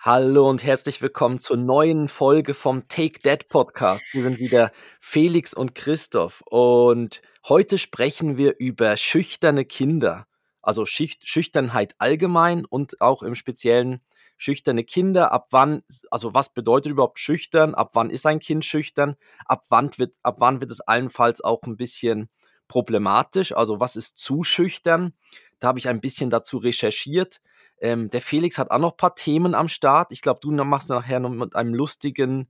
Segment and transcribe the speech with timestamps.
[0.00, 4.14] Hallo und herzlich willkommen zur neuen Folge vom Take That Podcast.
[4.14, 10.28] Wir sind wieder Felix und Christoph und heute sprechen wir über schüchterne Kinder.
[10.62, 14.00] Also Schicht Schüchternheit allgemein und auch im Speziellen
[14.36, 15.32] schüchterne Kinder.
[15.32, 17.74] Ab wann, also was bedeutet überhaupt schüchtern?
[17.74, 19.16] Ab wann ist ein Kind schüchtern?
[19.46, 22.30] Ab wann wird, ab wann wird es allenfalls auch ein bisschen
[22.68, 23.50] problematisch?
[23.50, 25.12] Also was ist zu schüchtern?
[25.58, 27.40] Da habe ich ein bisschen dazu recherchiert.
[27.80, 30.12] Ähm, der Felix hat auch noch ein paar Themen am Start.
[30.12, 32.48] Ich glaube, du machst nachher noch mit einem lustigen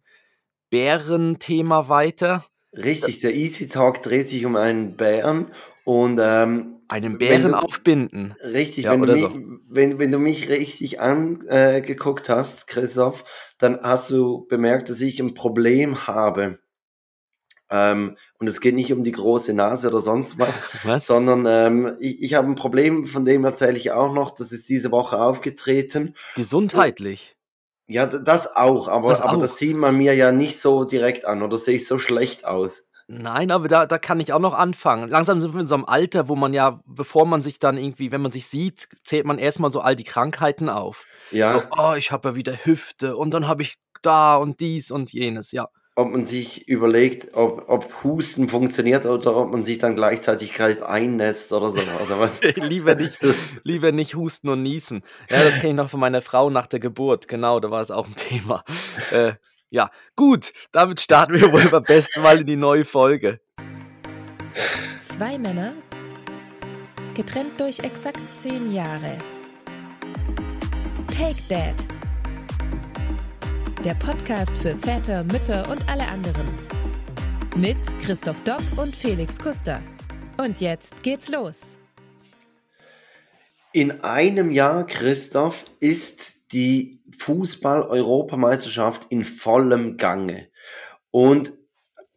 [0.71, 2.45] Bärenthema weiter.
[2.73, 5.51] Richtig, der Easy Talk dreht sich um einen Bären
[5.85, 8.35] und ähm, einen Bären du, aufbinden.
[8.43, 9.33] Richtig, ja, wenn, du mich, so.
[9.69, 13.25] wenn, wenn du mich richtig angeguckt äh, hast, Christoph,
[13.59, 16.59] dann hast du bemerkt, dass ich ein Problem habe.
[17.71, 21.07] Ähm, und es geht nicht um die große Nase oder sonst was, was?
[21.07, 24.69] sondern ähm, ich, ich habe ein Problem, von dem erzähle ich auch noch, das ist
[24.69, 26.15] diese Woche aufgetreten.
[26.35, 27.37] Gesundheitlich?
[27.87, 29.41] Ja, das auch, aber das, aber auch.
[29.41, 32.85] das sieht man mir ja nicht so direkt an oder sehe ich so schlecht aus.
[33.11, 35.09] Nein, aber da, da kann ich auch noch anfangen.
[35.09, 38.13] Langsam sind wir in so einem Alter, wo man ja, bevor man sich dann irgendwie,
[38.13, 41.07] wenn man sich sieht, zählt man erstmal so all die Krankheiten auf.
[41.31, 41.55] Ja.
[41.55, 45.11] So, oh, ich habe ja wieder Hüfte und dann habe ich da und dies und
[45.11, 45.69] jenes, ja
[45.99, 50.81] ob man sich überlegt, ob, ob Husten funktioniert oder ob man sich dann gleichzeitig kalt
[50.81, 51.81] einnässt oder so.
[51.99, 52.41] Also was?
[52.55, 53.19] lieber, nicht,
[53.65, 55.03] lieber nicht husten und niesen.
[55.29, 57.27] Ja, das kenne ich noch von meiner Frau nach der Geburt.
[57.27, 58.63] Genau, da war es auch ein Thema.
[59.11, 59.33] Äh,
[59.71, 63.41] ja, gut, damit starten wir wohl beim besten Mal in die neue Folge.
[65.01, 65.75] Zwei Männer,
[67.15, 69.19] getrennt durch exakt zehn Jahre.
[71.09, 71.88] Take That
[73.85, 76.49] der Podcast für Väter, Mütter und alle anderen.
[77.57, 79.81] Mit Christoph Dopp und Felix Kuster.
[80.37, 81.77] Und jetzt geht's los.
[83.73, 90.49] In einem Jahr, Christoph, ist die Fußball-Europameisterschaft in vollem Gange.
[91.13, 91.53] Und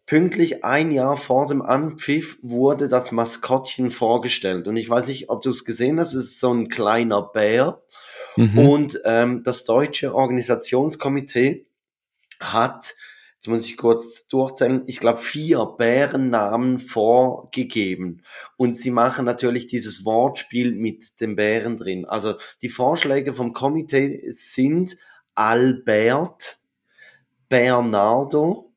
[0.08, 4.68] pünktlich ein Jahr vor dem Anpfiff wurde das Maskottchen vorgestellt.
[4.68, 7.84] Und ich weiß nicht, ob du es gesehen hast, es ist so ein kleiner Bär.
[8.36, 8.58] Mhm.
[8.58, 11.66] Und ähm, das deutsche Organisationskomitee
[12.40, 12.96] hat,
[13.36, 18.24] jetzt muss ich kurz durchzählen, ich glaube vier Bärennamen vorgegeben.
[18.58, 22.06] Und sie machen natürlich dieses Wortspiel mit den Bären drin.
[22.06, 24.98] Also die Vorschläge vom Komitee sind
[25.36, 26.60] Albert,
[27.50, 28.74] Bernardo,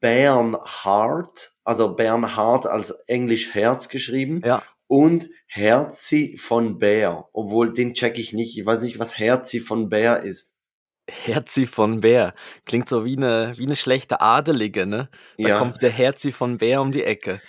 [0.00, 7.28] Bernhard, also Bernhard als Englisch Herz geschrieben ja und Herzi von Bär.
[7.32, 8.58] Obwohl, den check ich nicht.
[8.58, 10.54] Ich weiß nicht, was Herzi von Bär ist.
[11.08, 12.34] Herzi von Bär.
[12.64, 15.08] Klingt so wie eine, wie eine schlechte Adelige, ne?
[15.38, 15.58] Da ja.
[15.58, 17.40] kommt der Herzi von Bär um die Ecke.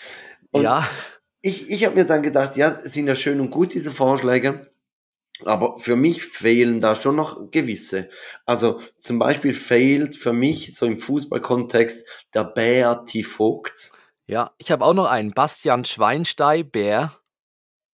[0.51, 0.87] Und ja.
[1.41, 4.71] Ich, ich habe mir dann gedacht, ja, sind ja schön und gut, diese Vorschläge.
[5.45, 8.09] Aber für mich fehlen da schon noch gewisse.
[8.45, 13.97] Also zum Beispiel fehlt für mich so im Fußballkontext der Bär Vogts.
[14.25, 15.31] Ja, ich habe auch noch einen.
[15.31, 17.11] Bastian Schweinstein, Bär.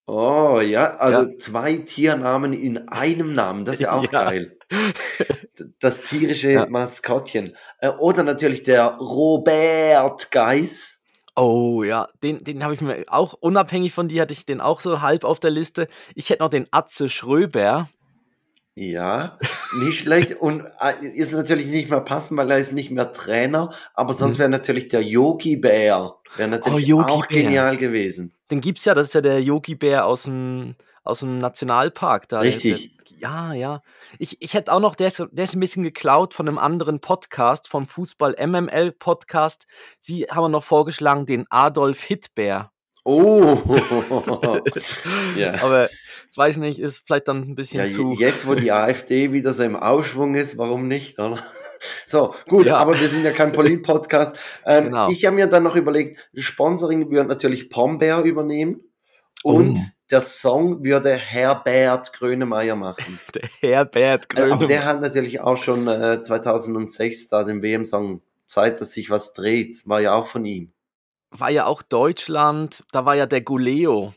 [0.08, 1.38] Oh ja, also Ja.
[1.40, 4.30] zwei Tiernamen in einem Namen, das ist ja auch Ja.
[4.30, 4.58] geil.
[5.80, 6.66] Das tierische Ja.
[6.68, 7.56] Maskottchen.
[7.80, 11.00] Äh, oder natürlich der Robert Geis.
[11.36, 14.80] Oh ja, den den habe ich mir auch unabhängig von dir hatte ich den auch
[14.82, 15.88] so halb auf der Liste.
[16.16, 17.90] Ich hätte noch den Atze Schröber.
[18.76, 19.38] Ja,
[19.78, 23.72] nicht schlecht und äh, ist natürlich nicht mehr passend, weil er ist nicht mehr Trainer,
[23.94, 24.40] aber sonst mhm.
[24.40, 27.44] wäre natürlich der Yogi Bär, wäre natürlich oh, auch Bär.
[27.44, 28.34] genial gewesen.
[28.50, 32.40] Den gibt's ja, das ist ja der Yogi Bär aus dem aus dem Nationalpark da.
[32.40, 32.98] Richtig.
[33.10, 33.82] Der, ja, ja.
[34.20, 37.00] Ich, ich hätte auch noch, der ist, der ist ein bisschen geklaut von einem anderen
[37.00, 39.68] Podcast, vom Fußball MML Podcast.
[40.00, 42.73] Sie haben noch vorgeschlagen, den Adolf Hitbär.
[43.06, 43.62] Oh,
[45.36, 45.62] ja.
[45.62, 45.90] Aber
[46.36, 48.14] weiß nicht, ist vielleicht dann ein bisschen ja, zu.
[48.14, 51.44] Jetzt, wo die AfD wieder so im Aufschwung ist, warum nicht, oder?
[52.06, 52.78] So, gut, ja.
[52.78, 54.38] aber wir sind ja kein Polit-Podcast.
[54.66, 55.10] Ähm, genau.
[55.10, 58.80] Ich habe mir dann noch überlegt, Sponsoring würde natürlich Pombeer übernehmen.
[59.44, 59.82] Und oh.
[60.10, 63.20] der Song würde Herbert Grönemeyer machen.
[63.36, 64.54] Der Herbert Grönemeyer.
[64.54, 69.34] Aber der hat natürlich auch schon äh, 2006 da den WM-Song Zeit, dass sich was
[69.34, 70.73] dreht, war ja auch von ihm
[71.34, 74.14] war ja auch Deutschland, da war ja der Guleo.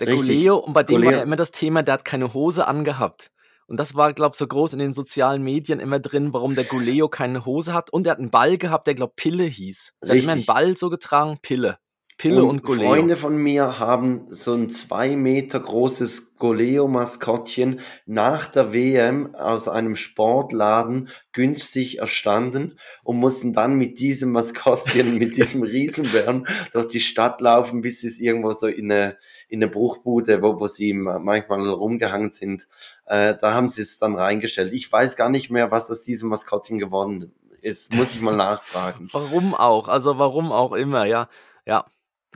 [0.00, 0.26] Der Richtig.
[0.26, 1.10] Guleo, und bei dem Guleo.
[1.10, 3.30] war ja immer das Thema, der hat keine Hose angehabt.
[3.66, 6.64] Und das war, glaube ich, so groß in den sozialen Medien immer drin, warum der
[6.64, 7.90] Guleo keine Hose hat.
[7.90, 9.92] Und er hat einen Ball gehabt, der, glaube Pille hieß.
[10.00, 11.78] Er hat immer einen Ball so getragen, Pille.
[12.24, 12.88] Pille und, Und Goleo.
[12.88, 19.94] Freunde von mir haben so ein zwei Meter großes Goleo-Maskottchen nach der WM aus einem
[19.94, 27.42] Sportladen günstig erstanden und mussten dann mit diesem Maskottchen, mit diesem Riesenbären durch die Stadt
[27.42, 29.18] laufen, bis sie es irgendwo so in eine,
[29.50, 32.68] in eine Bruchbude, wo, wo sie manchmal rumgehangen sind,
[33.04, 34.72] äh, da haben sie es dann reingestellt.
[34.72, 37.94] Ich weiß gar nicht mehr, was aus diesem Maskottchen geworden ist.
[37.94, 39.10] Muss ich mal nachfragen.
[39.12, 39.88] Warum auch?
[39.88, 41.28] Also warum auch immer, ja.
[41.66, 41.84] Ja.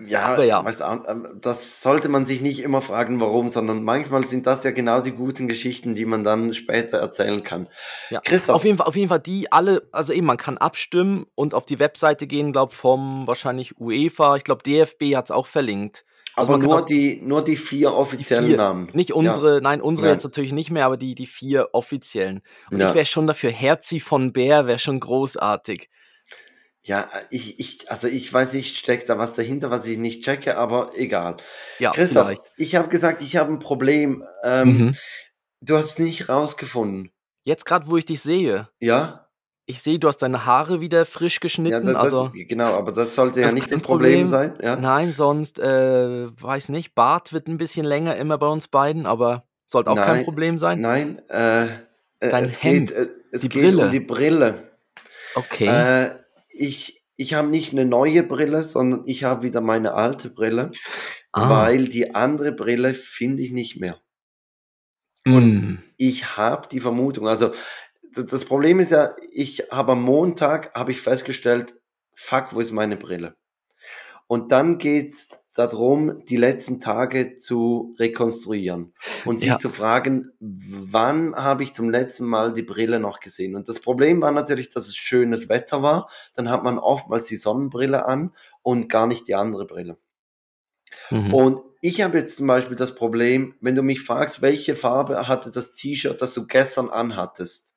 [0.06, 0.64] Ja, Aber ja.
[0.64, 4.70] Weißt, ähm, das sollte man sich nicht immer fragen, warum, sondern manchmal sind das ja
[4.70, 7.68] genau die guten Geschichten, die man dann später erzählen kann.
[8.10, 8.20] Ja.
[8.20, 11.54] Christoph, Auf jeden Fall, auf jeden Fall die alle, also eben, man kann abstimmen und
[11.54, 16.04] auf die Webseite gehen, glaube vom wahrscheinlich UEFA, ich glaube DFB hat es auch verlinkt.
[16.38, 18.90] Also aber nur die, nur die vier die offiziellen vier, Namen.
[18.92, 20.14] nicht Ja, unsere, nein, unsere nein.
[20.14, 22.42] jetzt natürlich nicht mehr, aber die, die vier offiziellen.
[22.70, 25.90] Und ich Ja, wäre schon dafür, Herzi von Bär wäre schon großartig.
[26.84, 30.56] Ja, ich, ich, also ich weiß nicht, steckt da was dahinter, was ich nicht checke,
[30.56, 31.36] aber egal.
[31.78, 32.42] Ja, Christoph, vielleicht.
[32.56, 34.24] ich habe gesagt, ich habe ein Problem.
[34.42, 34.96] Ähm, Mhm.
[35.60, 37.10] du hast es nicht rausgefunden.
[37.44, 39.28] Jetzt gerade, wo ich dich sehe, Ja?
[39.66, 42.92] ich sehe, du hast deine Haare wieder frisch Ja, geschnitten, da- das, also genau, aber
[42.92, 44.26] das sollte ja das ist nicht kein das Problem Problem.
[44.26, 44.58] sein.
[44.62, 44.76] Ja?
[44.76, 49.44] Nein, sonst, äh, weiß nicht, Bart wird ein bisschen länger immer bei uns beiden, aber
[49.66, 50.80] sollte auch kein Nein, Problem sein.
[50.80, 51.70] nein, äh, äh,
[52.20, 53.90] Dein es geht, Hemd, äh, es die geht um Brille.
[53.90, 54.70] die Brille.
[55.34, 55.66] Okay.
[55.68, 56.17] Äh,
[56.58, 60.70] ich ich habe nicht eine neue Brille, sondern ich habe wieder meine alte Brille,
[61.32, 61.50] Ah.
[61.50, 64.00] weil die andere Brille finde ich nicht mehr.
[65.24, 65.78] Mm.
[65.96, 67.52] Ich habe die Vermutung, also
[68.14, 71.74] das Problem ist ja, ich habe am Montag habe ich festgestellt,
[72.14, 73.36] fuck, wo ist meine Brille?
[74.26, 75.28] Und dann geht's
[75.58, 78.94] darum, die letzten Tage zu rekonstruieren
[79.24, 79.58] und sich Ja.
[79.58, 83.56] zu fragen, wann habe ich zum letzten Mal die Brille noch gesehen?
[83.56, 86.08] Und das Problem war natürlich, dass es schönes Wetter war.
[86.34, 88.32] Dann hat man oftmals die Sonnenbrille an
[88.62, 89.98] und gar nicht die andere Brille.
[91.10, 91.34] Mhm.
[91.34, 95.50] Und ich habe jetzt zum Beispiel das Problem, wenn du mich fragst, welche Farbe hatte
[95.50, 97.74] das T-Shirt, das du gestern anhattest,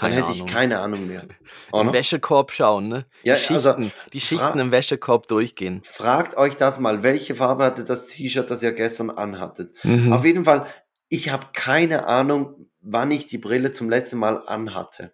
[0.00, 1.24] dann hätte ich keine Ahnung mehr.
[1.72, 1.92] Im?
[1.92, 3.06] Wäschekorb schauen, ne?
[3.24, 5.80] Die Ja, also Schichten, die Schichten im Wäschekorb durchgehen.
[5.84, 9.74] fragt euch das mal, welche Farbe hatte das T-Shirt, das ihr gestern anhattet.
[9.78, 9.84] Auf
[10.20, 10.24] Mhm.
[10.24, 10.66] jeden Fall,
[11.08, 15.12] ich habe keine Ahnung, wann ich die Brille zum letzten Mal anhatte.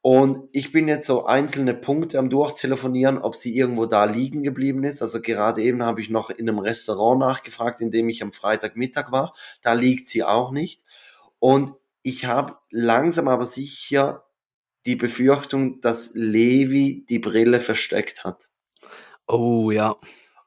[0.00, 4.84] Und ich bin jetzt so einzelne Punkte am Durchtelefonieren, ob sie irgendwo da liegen geblieben
[4.84, 5.02] ist.
[5.02, 9.10] Also gerade eben habe ich noch in einem Restaurant nachgefragt, in dem ich am Freitagmittag
[9.10, 9.34] war.
[9.60, 10.84] Da liegt sie auch nicht.
[11.40, 11.72] Und
[12.08, 14.24] ich habe langsam aber sicher
[14.86, 18.50] die Befürchtung, dass Levi die Brille versteckt hat.
[19.26, 19.96] Oh ja.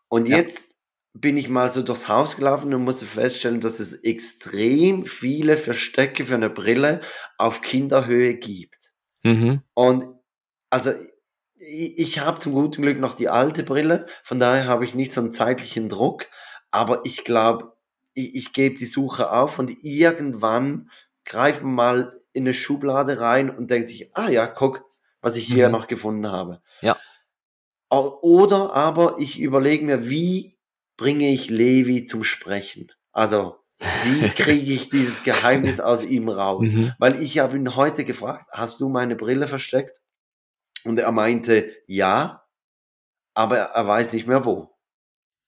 [0.09, 0.37] Und Ja.
[0.37, 0.79] jetzt
[1.13, 6.25] bin ich mal so durchs Haus gelaufen und musste feststellen, dass es extrem viele Verstecke
[6.25, 7.01] für eine Brille
[7.37, 8.93] auf Kinderhöhe gibt.
[9.23, 9.61] Mhm.
[9.73, 10.05] Und
[10.69, 10.93] also
[11.55, 15.11] ich, ich habe zum guten Glück noch die alte Brille, von daher habe ich nicht
[15.13, 16.27] so einen zeitlichen Druck,
[16.71, 17.73] aber ich glaube,
[18.13, 20.89] ich, ich gebe die Suche auf und irgendwann
[21.31, 24.83] greift man mal in eine Schublade rein und denkt sich, ah ja, guck,
[25.21, 25.71] was ich hier Mhm.
[25.71, 26.61] noch gefunden habe.
[26.81, 26.97] Ja.
[27.89, 30.57] Oder aber ich überlege mir, wie
[30.97, 32.91] bringe ich Levi zum Sprechen?
[33.11, 33.57] Also,
[34.03, 36.67] wie kriege ich dieses Geheimnis aus ihm raus?
[36.67, 36.93] Mhm.
[36.99, 39.99] Weil ich habe ihn heute gefragt, hast du meine Brille versteckt?
[40.83, 42.43] Und er meinte, ja,
[43.33, 44.70] aber er weiß nicht mehr wo.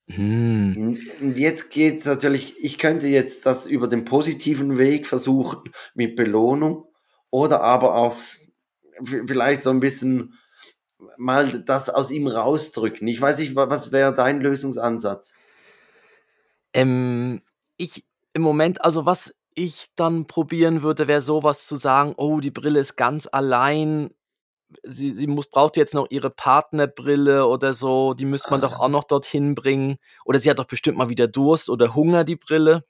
[0.08, 1.00] Mhm.
[1.22, 5.64] Und jetzt geht's natürlich, ich könnte jetzt das über den positiven Weg versuchen
[5.96, 6.86] mit Belohnung
[7.30, 8.14] oder aber auch
[9.06, 10.34] vielleicht so ein bisschen
[11.18, 13.08] mal das aus ihm rausdrücken.
[13.08, 15.34] Ich weiß nicht, wa- was wäre dein Lösungsansatz?
[16.74, 17.42] Ähm,
[17.78, 22.52] ich im Moment, also was ich dann probieren würde, wäre sowas zu sagen, oh, die
[22.52, 24.10] Brille ist ganz allein.
[24.84, 28.90] Sie, sie muss, braucht jetzt noch ihre Partnerbrille oder so, die müsste man doch auch
[28.90, 29.98] noch dorthin bringen.
[30.26, 32.86] Oder sie hat doch bestimmt mal wieder Durst oder Hunger, die Brille.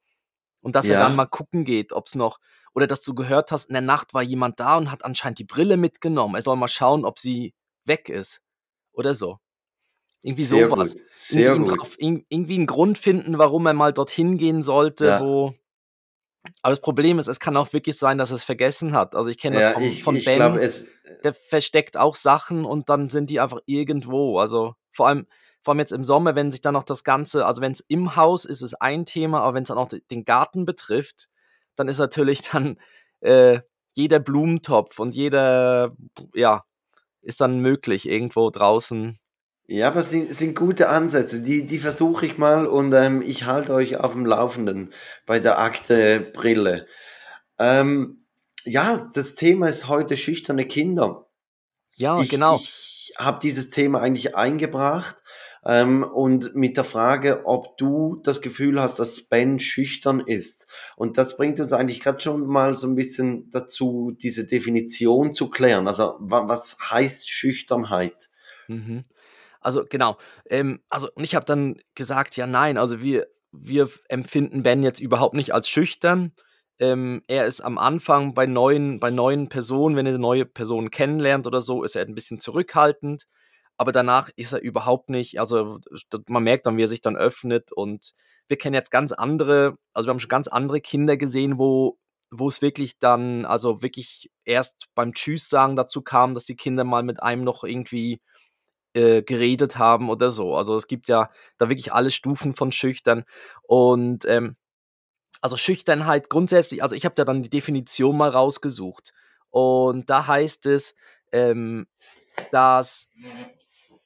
[0.61, 2.39] Und dass er dann Ja, mal gucken geht, ob es noch,
[2.73, 5.43] oder dass du gehört hast, in der Nacht war jemand da und hat anscheinend die
[5.43, 6.35] Brille mitgenommen.
[6.35, 7.53] Er soll mal schauen, ob sie
[7.85, 8.39] weg ist.
[8.93, 9.39] Oder so.
[10.21, 10.93] Irgendwie sehr sowas.
[10.93, 11.79] gut, sehr ihn gut.
[11.79, 15.53] drauf, irgendwie einen Grund finden, warum er mal dorthin gehen sollte, Ja, wo.
[16.61, 19.15] Aber das Problem ist, es kann auch wirklich sein, dass er es vergessen hat.
[19.15, 20.89] Also ich kenne das ja, vom, ich, von ich glaube, Ben, es,
[21.23, 24.39] der versteckt auch Sachen und dann sind die einfach irgendwo.
[24.39, 25.27] Also vor allem,
[25.61, 28.15] vor allem jetzt im Sommer, wenn sich dann noch das Ganze, also wenn es im
[28.15, 31.29] Haus ist, ist ein Thema, aber wenn es dann auch de- den Garten betrifft,
[31.75, 32.77] dann ist natürlich dann
[33.21, 33.59] äh,
[33.93, 35.95] jeder Blumentopf und jeder,
[36.33, 36.65] ja,
[37.21, 39.17] ist dann möglich irgendwo draußen.
[39.73, 41.41] Ja, aber es sind, sind gute Ansätze.
[41.41, 44.93] Die, die versuche ich mal und ähm, ich halte euch auf dem Laufenden
[45.25, 46.85] bei der Akte Brille.
[47.57, 48.23] Ähm,
[48.65, 51.25] ja, das Thema ist heute schüchterne Kinder.
[51.95, 52.57] Ja, Ich, genau.
[52.57, 55.23] ich habe dieses Thema eigentlich eingebracht,
[55.65, 60.67] ähm, und mit der Frage, ob du das Gefühl hast, dass Ben schüchtern ist.
[60.97, 65.49] Und das bringt uns eigentlich gerade schon mal so ein bisschen dazu, diese Definition zu
[65.49, 65.87] klären.
[65.87, 68.29] Also was heißt Schüchternheit?
[68.67, 69.03] Mhm.
[69.63, 70.17] Also genau.
[70.49, 74.99] Ähm, also und ich habe dann gesagt, ja nein, also wir wir empfinden Ben jetzt
[74.99, 76.33] überhaupt nicht als schüchtern.
[76.79, 81.47] Ähm, er ist am Anfang bei neuen bei neuen Personen, wenn er neue Personen kennenlernt
[81.47, 83.25] oder so, ist er ein bisschen zurückhaltend,
[83.77, 85.79] aber danach ist er überhaupt nicht also,
[86.27, 88.13] man merkt dann, wie er sich dann öffnet und
[88.47, 91.97] wir kennen jetzt ganz andere also, wir haben schon ganz andere Kinder gesehen, wo
[92.35, 96.83] wo es wirklich dann also, wirklich erst beim Tschüss sagen dazu kam, dass die Kinder
[96.83, 98.21] mal mit einem noch irgendwie,
[98.93, 100.55] äh, geredet haben oder so.
[100.55, 103.23] Also, es gibt ja da wirklich alle Stufen von schüchtern
[103.63, 104.55] und, ähm
[105.41, 109.11] also Schüchternheit grundsätzlich also ich habe da dann die Definition mal rausgesucht.
[109.49, 110.95] Und da heißt es,
[111.33, 111.85] ähm,
[112.51, 113.07] dass,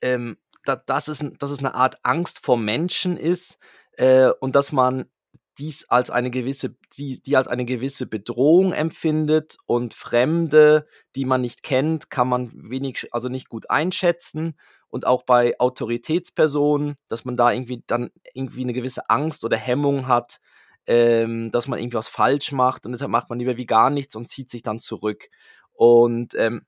[0.01, 3.57] ähm, da, dass, es, dass es eine Art Angst vor Menschen ist
[3.93, 5.05] äh, und dass man
[5.57, 11.41] dies als eine gewisse, die, die als eine gewisse Bedrohung empfindet und Fremde, die man
[11.41, 14.57] nicht kennt, kann man wenig, also nicht gut einschätzen.
[14.89, 20.07] Und auch bei Autoritätspersonen, dass man da irgendwie dann irgendwie eine gewisse Angst oder Hemmung
[20.07, 20.39] hat,
[20.87, 24.15] ähm, dass man irgendwie was falsch macht und deshalb macht man lieber wie gar nichts
[24.15, 25.29] und zieht sich dann zurück.
[25.73, 26.65] Und ähm,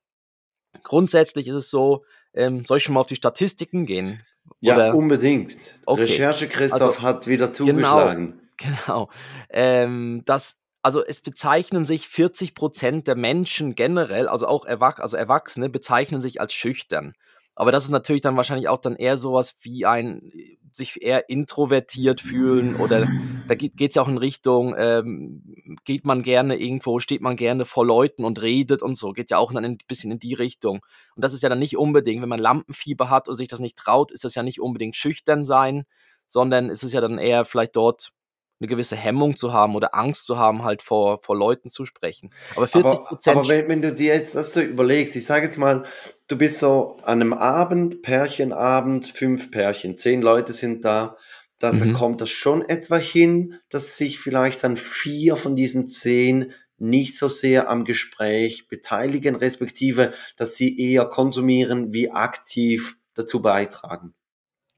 [0.84, 4.24] grundsätzlich ist es so, ähm, soll ich schon mal auf die Statistiken gehen?
[4.60, 4.96] Ja, Oder?
[4.96, 5.58] unbedingt.
[5.86, 6.02] Okay.
[6.02, 8.42] Recherche Christoph also, hat wieder genau, zugeschlagen.
[8.60, 9.10] Genau,
[9.50, 10.22] genau.
[10.26, 15.70] Das, also es bezeichnen sich 40 Prozent der Menschen generell, also auch Erwach also Erwachsene,
[15.70, 17.14] bezeichnen sich als schüchtern.
[17.60, 20.32] Aber das ist natürlich dann wahrscheinlich auch dann eher sowas wie ein
[20.72, 23.10] sich eher introvertiert fühlen oder
[23.50, 27.66] da geht es ja auch in Richtung, ähm, geht man gerne irgendwo, steht man gerne
[27.66, 30.80] vor Leuten und redet und so, geht ja auch dann ein bisschen in die Richtung.
[31.16, 33.78] Und das ist ja dann nicht unbedingt, wenn man Lampenfieber hat und sich das nicht
[33.78, 35.84] traut, ist das ja nicht unbedingt schüchtern sein,
[36.28, 38.12] sondern ist es ja dann eher vielleicht dort
[38.60, 42.32] eine gewisse Hemmung zu haben oder Angst zu haben, halt vor, vor Leuten zu sprechen.
[42.56, 43.38] Aber 40 Prozent.
[43.38, 45.84] Aber, aber wenn, wenn, du dir jetzt das so überlegst, ich sage jetzt mal,
[46.28, 51.16] du bist so an einem Abend, Pärchenabend, fünf Pärchen, zehn Leute sind da,
[51.58, 51.80] da, mhm.
[51.80, 57.18] da kommt das schon etwa hin, dass sich vielleicht dann vier von diesen zehn nicht
[57.18, 64.14] so sehr am Gespräch beteiligen, respektive, dass sie eher konsumieren wie aktiv dazu beitragen.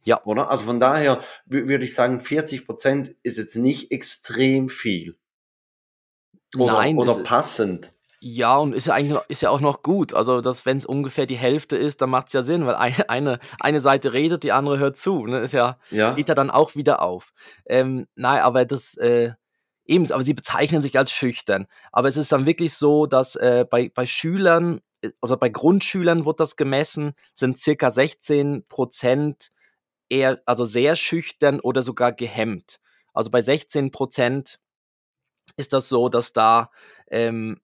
[0.03, 0.23] Ja.
[0.25, 0.49] Oder?
[0.49, 5.17] Also von daher würde ich sagen, 40 Prozent ist jetzt nicht extrem viel.
[6.57, 7.93] Oder, Nein, oder ist, passend.
[8.19, 10.13] Ja, und ist ja eigentlich ist ja auch noch gut.
[10.13, 13.39] Also, wenn es ungefähr die Hälfte ist, dann macht es ja Sinn, weil eine, eine,
[13.59, 15.25] eine Seite redet, die andere hört zu.
[15.25, 15.39] Ne?
[15.39, 16.13] Ist ja, ja.
[16.13, 17.33] geht ja dann auch wieder auf.
[17.65, 19.31] Ähm, nein, aber das, äh,
[19.85, 21.67] eben, aber sie bezeichnen sich als schüchtern.
[21.91, 26.25] Aber es ist dann wirklich so, dass äh, bei, bei Schülern, äh, also bei Grundschülern
[26.25, 29.51] wird das gemessen, sind circa 16 Prozent
[30.11, 32.79] eher, also sehr schüchtern oder sogar gehemmt.
[33.13, 34.59] Also bei 16 Prozent
[35.57, 36.69] ist das so, dass da,
[37.09, 37.59] ähm,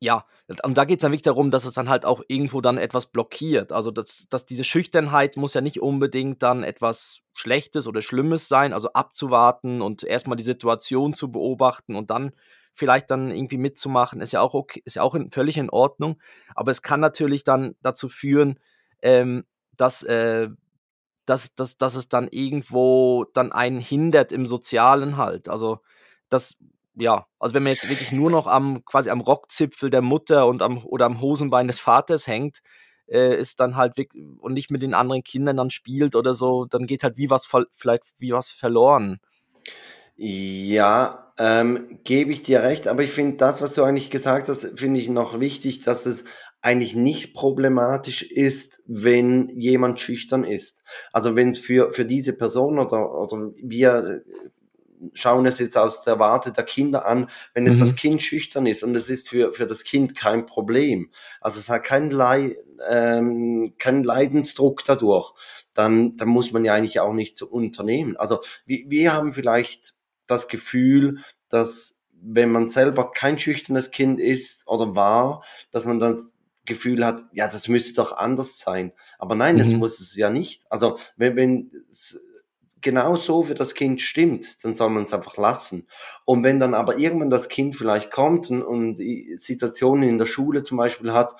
[0.00, 0.26] ja,
[0.62, 3.06] und da geht es dann wirklich darum, dass es dann halt auch irgendwo dann etwas
[3.06, 3.72] blockiert.
[3.72, 8.74] Also, dass, dass diese Schüchternheit muss ja nicht unbedingt dann etwas Schlechtes oder Schlimmes sein,
[8.74, 12.32] also abzuwarten und erstmal die Situation zu beobachten und dann
[12.74, 16.20] vielleicht dann irgendwie mitzumachen, ist ja auch okay, ist ja auch in, völlig in Ordnung.
[16.54, 18.58] Aber es kann natürlich dann dazu führen,
[19.00, 19.44] ähm,
[19.76, 20.48] dass äh,
[21.26, 25.48] dass, dass, dass es dann irgendwo dann einen hindert im Sozialen halt.
[25.48, 25.78] Also
[26.28, 26.56] das,
[26.94, 30.62] ja, also wenn man jetzt wirklich nur noch am quasi am Rockzipfel der Mutter und
[30.62, 32.60] am oder am Hosenbein des Vaters hängt,
[33.06, 36.66] äh, ist dann halt wirklich, und nicht mit den anderen Kindern dann spielt oder so,
[36.66, 39.20] dann geht halt wie was vielleicht wie was verloren.
[40.16, 44.78] Ja, ähm, gebe ich dir recht, aber ich finde das, was du eigentlich gesagt hast,
[44.78, 46.24] finde ich noch wichtig, dass es
[46.64, 50.82] eigentlich nicht problematisch ist, wenn jemand schüchtern ist.
[51.12, 54.24] Also wenn es für, für diese Person oder, oder wir
[55.12, 57.80] schauen es jetzt aus der Warte der Kinder an, wenn jetzt mhm.
[57.80, 61.10] das Kind schüchtern ist und es ist für, für das Kind kein Problem,
[61.42, 62.56] also es hat keinen, Lei,
[62.88, 65.34] ähm, keinen Leidensdruck dadurch,
[65.74, 68.16] dann, dann muss man ja eigentlich auch nichts unternehmen.
[68.16, 69.94] Also wir, wir haben vielleicht
[70.26, 71.18] das Gefühl,
[71.50, 76.18] dass wenn man selber kein schüchternes Kind ist oder war, dass man dann
[76.64, 78.92] Gefühl hat, ja, das müsste doch anders sein.
[79.18, 79.58] Aber nein, mhm.
[79.58, 80.64] das muss es ja nicht.
[80.70, 82.24] Also wenn, wenn es
[82.84, 85.88] genau so für das Kind stimmt, dann soll man es einfach lassen.
[86.24, 88.96] Und wenn dann aber irgendwann das Kind vielleicht kommt und, und
[89.36, 91.34] Situationen in der Schule zum Beispiel hat,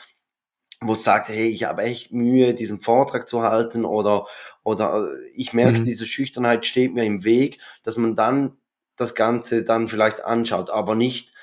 [0.80, 4.26] wo es sagt, hey, ich habe echt Mühe, diesen Vortrag zu halten oder,
[4.64, 5.84] oder ich merke, mhm.
[5.84, 8.56] diese Schüchternheit steht mir im Weg, dass man dann
[8.96, 11.33] das Ganze dann vielleicht anschaut, aber nicht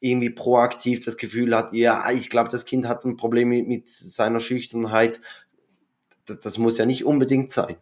[0.00, 3.88] irgendwie proaktiv das Gefühl hat, ja, ich glaube, das Kind hat ein Problem mit, mit
[3.88, 5.20] seiner Schüchternheit.
[6.26, 7.76] Das, das, muss ja nicht unbedingt sein.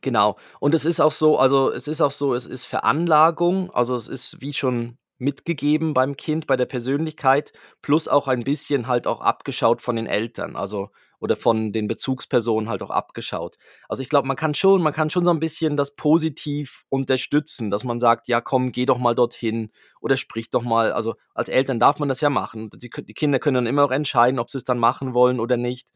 [0.00, 0.36] Genau.
[0.60, 4.08] Und es ist auch so also, es ist auch so, es ist Veranlagung, also, es
[4.08, 9.20] ist wie schon mitgegeben beim Kind, bei der Persönlichkeit, plus auch ein bisschen halt auch
[9.20, 13.56] abgeschaut von den Eltern, also oder von den Bezugspersonen halt auch abgeschaut.
[13.88, 17.70] Also, ich glaube, man kann schon man kann schon so ein bisschen das positiv unterstützen,
[17.70, 19.70] dass man sagt: „Ja, komm, geh doch mal dorthin
[20.00, 22.70] oder sprich doch mal“ also, als Eltern darf man das ja machen.
[22.70, 25.56] Die die Kinder können dann immer auch entscheiden, ob sie es dann machen wollen oder
[25.56, 25.88] nicht.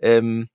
[0.00, 0.48] Ähm,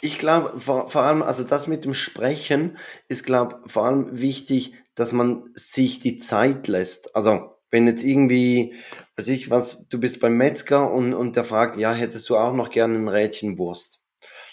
[0.00, 4.74] Ich glaube, vor, vor allem, also das mit dem Sprechen ist, glaube vor allem wichtig,
[4.94, 7.14] dass man sich die Zeit lässt.
[7.16, 8.74] Also, wenn jetzt irgendwie,
[9.16, 12.54] weiß ich was, du bist beim Metzger und, und der fragt, ja, hättest du auch
[12.54, 14.02] noch gerne ein Rädchen Wurst?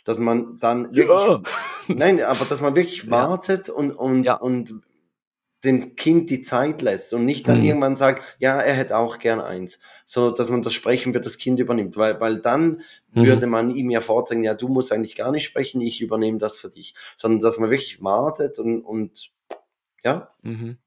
[0.06, 1.42] Dass man dann wirklich, Ja.
[1.88, 3.12] nein, aber dass man wirklich Ja.
[3.12, 4.36] wartet und, und, Ja.
[4.36, 4.74] und
[5.64, 7.64] dem Kind die Zeit lässt und nicht dann Mhm.
[7.66, 9.80] irgendwann sagt, ja, er hätte auch gern eins.
[10.06, 13.26] So, dass man das Sprechen für das Kind übernimmt, weil, weil dann Mhm.
[13.26, 16.58] würde man ihm ja vorzeigen, ja, du musst eigentlich gar nicht sprechen, ich übernehme das
[16.58, 16.96] für dich.
[17.16, 19.32] Sondern dass man wirklich wartet und, und
[20.04, 20.30] ja.
[20.42, 20.78] Mhm.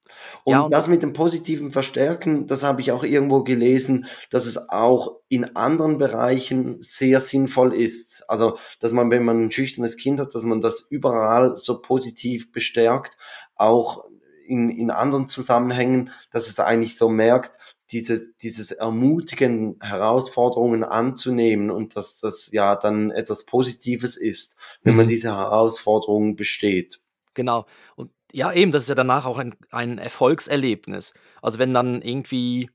[0.45, 4.47] Und Ja, und das mit dem positiven Verstärken, das habe ich auch irgendwo gelesen, dass
[4.47, 8.25] es auch in anderen Bereichen sehr sinnvoll ist.
[8.29, 12.53] Also, dass man, wenn man ein schüchternes Kind hat, dass man das überall so positiv
[12.53, 13.17] bestärkt,
[13.55, 14.05] auch
[14.47, 17.59] in, in anderen Zusammenhängen, dass es eigentlich so merkt,
[17.93, 25.07] dieses, dieses Ermutigen, Herausforderungen anzunehmen und dass das ja dann etwas Positives ist, wenn man
[25.07, 25.09] Mhm.
[25.09, 27.01] diese Herausforderungen besteht.
[27.35, 27.67] Genau.
[27.97, 31.13] Und ja, eben, das ist ja danach auch ein ein Erfolgserlebnis.
[31.43, 32.71] Also, wenn dann irgendwie,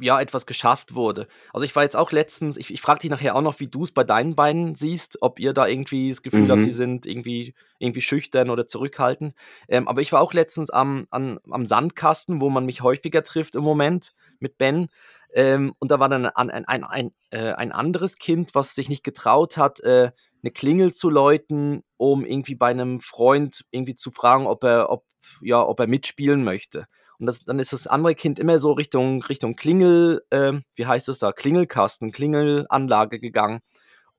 [0.00, 1.28] ja, etwas geschafft wurde.
[1.52, 3.84] Also, ich war jetzt auch letztens ich ich frage dich nachher auch noch, wie du
[3.84, 6.72] es bei deinen beiden siehst, ob ihr da irgendwie das Gefühl habt, die Mhm.
[6.72, 9.34] sind irgendwie irgendwie schüchtern oder zurückhaltend.
[9.68, 13.54] Ähm, aber ich war auch letztens am an am Sandkasten, wo man mich häufiger trifft
[13.56, 14.88] im Moment mit Ben.
[15.34, 18.88] Ähm, und da war dann ein ein ein ein, äh, ein anderes Kind, was sich
[18.88, 20.12] nicht getraut hat, äh,
[20.42, 25.04] 'ne Klingel zu läuten, um irgendwie bei einem Freund irgendwie zu fragen, ob er ob
[25.42, 26.86] ja, ob er mitspielen möchte.
[27.18, 31.08] Und das dann ist das andere Kind immer so Richtung Richtung Klingel ähm, wie heißt
[31.08, 33.60] das da, Klingelkasten, Klingelanlage gegangen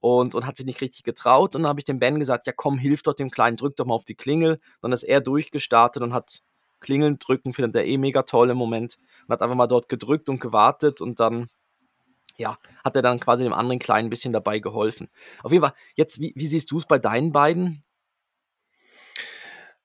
[0.00, 1.56] und und hat sich nicht richtig getraut.
[1.56, 3.86] Und dann habe ich dem Ben gesagt: „Ja komm, hilf doch dem Kleinen, drück doch
[3.86, 6.40] mal auf die Klingel.“ Dann ist er durchgestartet und hat
[6.80, 10.28] Klingeln drücken findet er eh mega toll im Moment und hat einfach mal dort gedrückt
[10.28, 11.48] und gewartet und dann
[12.36, 15.08] ja, hat er dann quasi dem anderen Kleinen 'n bisschen dabei geholfen.
[15.42, 17.82] Auf jeden Fall, jetzt, wie wie siehst du's bei deinen beiden?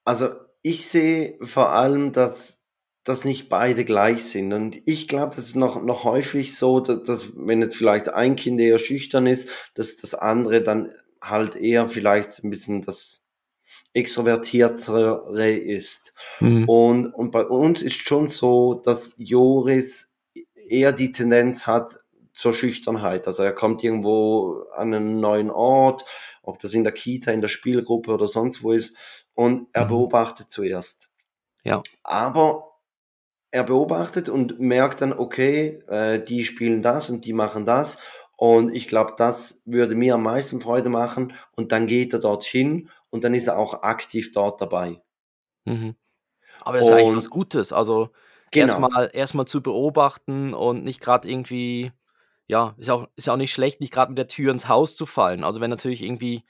[0.07, 0.29] Also,
[0.61, 2.57] ich sehe vor allem, dass
[3.05, 4.53] dass nicht beide gleich sind.
[4.53, 8.35] Und ich glaube, das ist noch noch häufig so, da dass wenn jetzt vielleicht ein
[8.35, 13.25] Kind eher schüchtern ist, dass das andere dann halt eher vielleicht 'n bisschen das
[13.93, 16.13] Extrovertiertere ist.
[16.41, 16.67] Mhm.
[16.67, 20.13] Und und bei uns ist schon so, dass Joris
[20.55, 21.99] eher die Tendenz hat
[22.39, 23.27] zur Schüchternheit.
[23.27, 26.05] Also, er kommt irgendwo an 'nen neuen Ort,
[26.43, 28.95] ob das in der Kita, in der Spielgruppe oder sonst wo ist,
[29.35, 29.85] und er Mhm.
[29.85, 31.09] beobachtet zuerst.
[31.65, 31.85] Ja.
[32.05, 32.71] Aber
[33.51, 37.99] er beobachtet und merkt dann: „Okay, äh, die spielen das und die machen das
[38.37, 42.89] und ich glaube, das würde mir am meisten Freude machen.“ Und dann geht er dorthin
[43.11, 45.01] und dann ist er auch aktiv dort dabei.
[45.67, 45.95] Mhm.
[46.61, 47.73] Aber das ist ja eigentlich was Und Gutes.
[47.73, 48.09] Also,
[48.53, 48.89] Genau.
[48.91, 51.91] mal erst zu beobachten und nicht grad irgendwie
[52.49, 54.97] ja, ist ja auch ist auch nicht schlecht, nicht grad mit der Tür ins Haus
[54.97, 55.43] zu fallen.
[55.45, 56.43] Also, wenn natürlich irgendwie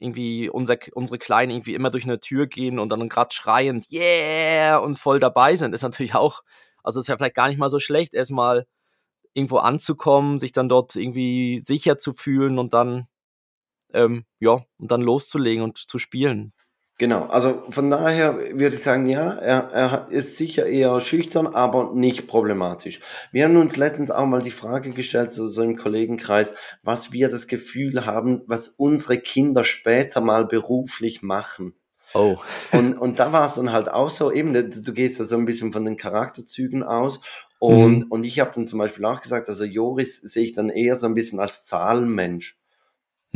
[0.00, 4.78] irgendwie unser unsere Kleinen irgendwie immer durch 'ne Tür gehen und dann grad schreiend: „Yeah“
[4.78, 6.42] und voll dabei sind, ist natürlich auch
[6.84, 8.66] also, ist ja vielleicht gar nicht mal so schlecht, erst mal
[9.34, 13.08] irgendwo anzukommen, sich dann dort irgendwie sicher zu fühlen und dann
[13.94, 16.52] ähm, ja, und dann loszulegen und zu spielen.
[17.00, 21.92] Genau, also von daher würde ich sagen, ja, er er ist sicher eher schüchtern, aber
[21.94, 23.00] nicht problematisch.
[23.32, 27.28] Wir haben uns letztens auch mal die Frage gestellt, so so im Kollegenkreis, was wir
[27.28, 31.74] das Gefühl haben, was unsere Kinder später mal beruflich machen.
[32.14, 32.46] Oh.
[32.70, 35.46] Und und da war's dann halt auch so, eben, du du gehst ja so 'n
[35.46, 37.20] bisschen von den Charakterzügen aus
[37.58, 38.10] und Mhm.
[38.10, 41.06] und ich habe dann zum Beispiel auch gesagt, also Joris sehe ich dann eher so
[41.08, 42.55] 'n bisschen als Zahlenmensch.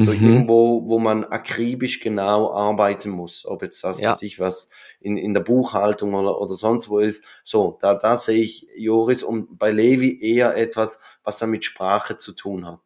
[0.00, 0.26] So Mhm.
[0.26, 4.10] irgendwo, wo man akribisch genau arbeiten muss, ob jetzt was Ja.
[4.10, 4.68] weiß ich was
[5.00, 7.24] in in der Buchhaltung oder oder sonst wo ist.
[7.44, 12.16] So, da da sehe ich Joris und bei Levi eher etwas, was dann mit Sprache
[12.16, 12.80] zu tun hat.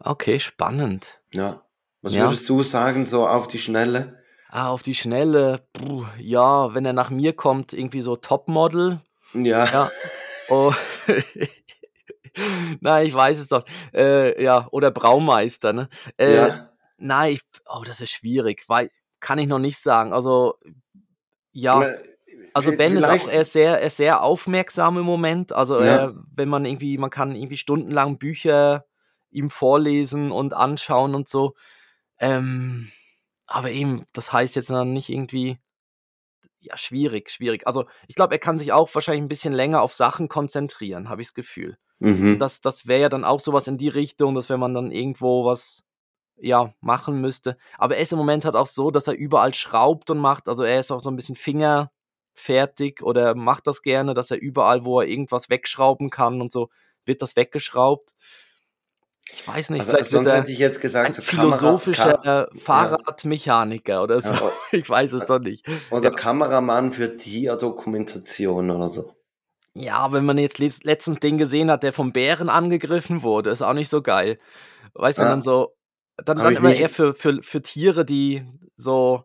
[0.00, 1.20] Okay, spannend.
[1.32, 1.62] Ja.
[2.02, 2.24] Was Ja.
[2.24, 4.22] würdest du sagen, so auf die Schnelle?
[4.48, 9.00] Ah, auf die Schnelle, puh, ja, wenn er nach mir kommt, irgendwie so Topmodel.
[9.34, 9.64] Ja.
[9.66, 9.90] Ja.
[10.48, 10.72] Oh.
[12.80, 13.64] Nein, ich weiß es doch.
[13.94, 15.88] Äh, ja, oder Braumeister, ne?
[16.16, 16.70] Äh, Ja.
[16.98, 18.88] nein, ich oh, das ist schwierig, wei
[19.20, 20.12] kann ich noch nicht sagen.
[20.12, 20.54] Also,
[21.52, 21.82] ja.
[21.82, 21.98] Äh,
[22.52, 25.52] Also, Ben ist auch er ist sehr er ist sehr aufmerksam im Moment.
[25.52, 25.86] Also, Ja.
[25.86, 28.86] er wenn man irgendwie man kann irgendwie stundenlang Bücher
[29.30, 31.54] ihm vorlesen und anschauen und so.
[32.18, 32.90] Ähm,
[33.46, 35.58] aber eben, das heißt jetzt dann nicht irgendwie
[36.60, 37.66] ja, schwierig, schwierig.
[37.66, 41.22] Also, ich glaube, er kann sich auch wahrscheinlich ein bisschen länger auf Sachen konzentrieren, habe
[41.22, 41.78] ich das Gefühl.
[42.00, 42.38] Mhm.
[42.38, 44.90] Das das wäre ja dann auch so was in die Richtung, dass wenn man dann
[44.90, 45.84] irgendwo was,
[46.36, 47.56] ja, machen müsste.
[47.78, 50.48] Aber er ist im Moment halt auch so, dass er überall schraubt und macht.
[50.48, 54.84] Also, er ist auch so ein bisschen fingerfertig oder macht das gerne, dass er überall,
[54.84, 56.70] wo er irgendwas wegschrauben kann und so,
[57.04, 58.14] wird das weggeschraubt.
[59.32, 62.14] Ich weiß nicht, Also, vielleicht sonst er hätte ich jetzt gesagt, ein so Kamera philosophischer
[62.18, 64.32] Ka äh, Fahrradmechaniker oder so.
[64.32, 65.66] Ja, Ich weiß es o doch nicht.
[65.90, 66.16] oder Ja.
[66.16, 69.14] Kameramann für Tierdokumentation oder so.
[69.76, 73.62] Ja, wenn man jetzt letz letztens den gesehen hat, der vom Bären angegriffen wurde, ist
[73.62, 74.38] auch nicht so geil.
[74.94, 75.42] Weißt du, wenn dann Ja.
[75.42, 75.76] so
[76.16, 78.44] dann dann immer nicht eher für für für Tiere, die
[78.76, 79.24] so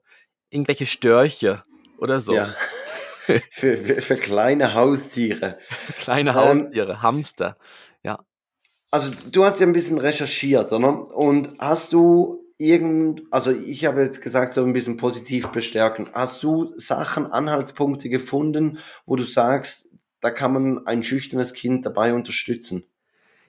[0.49, 1.63] irgendwelche Störche
[1.97, 2.47] oder so.
[2.47, 2.55] Ja.
[3.51, 5.58] Für für für kleine Haustiere.
[5.97, 7.58] Kleine Ähm Haustiere, Hamster,
[8.03, 8.25] ja.
[8.93, 11.13] Also, du hast ja 'n bisschen recherchiert, oder?
[11.15, 16.10] Und hast du irgend also, ich habe jetzt gesagt, so 'n bisschen positiv bestärken.
[16.13, 19.89] Hast du Sachen, Anhaltspunkte gefunden, wo du sagst,
[20.21, 22.86] da kann man ein schüchternes Kind dabei unterstützen?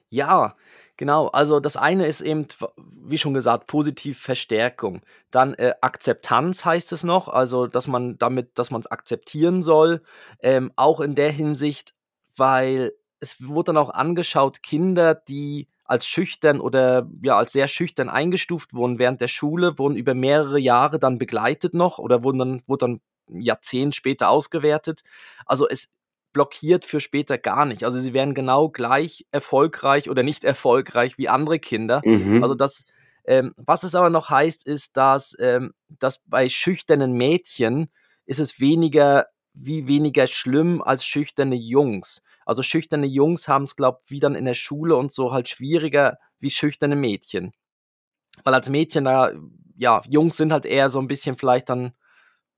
[0.09, 0.55] Ja,
[0.95, 1.27] genau.
[1.27, 5.01] Also, das eine ist eben, wie schon gesagt, positiv Verstärkung.
[5.31, 10.01] Dann, äh, Akzeptanz heißt es noch, also, dass man damit dass man's akzeptieren soll,
[10.41, 11.93] ähm, auch in der Hinsicht,
[12.35, 18.09] weil es wurde dann auch angeschaut, Kinder, die als schüchtern oder, ja, als sehr schüchtern
[18.09, 22.63] eingestuft wurden während der Schule, wurden über mehrere Jahre dann begleitet noch oder wurden dann
[22.67, 25.01] wurde dann Jahrzehnt später ausgewertet.
[25.45, 25.89] Also, es
[26.33, 27.83] blockiert für später gar nicht.
[27.83, 32.05] Also, sie werden genau gleich erfolgreich oder nicht erfolgreich wie andere Kinder.
[32.39, 32.55] Also, Mhm.
[32.55, 32.85] das
[33.25, 37.89] ähm, was es aber noch heißt, ist, dass ähm, dass bei schüchternen Mädchen
[38.25, 42.21] ist es weniger wie weniger schlimm als schüchterne Jungs.
[42.45, 46.49] Also, schüchterne Jungs haben's, glaube wie dann in der Schule und so halt schwieriger wie
[46.51, 47.53] schüchterne Mädchen.
[48.43, 49.31] Weil als Mädchen da
[49.77, 51.93] ja, Jungs sind halt eher so 'n bisschen vielleicht dann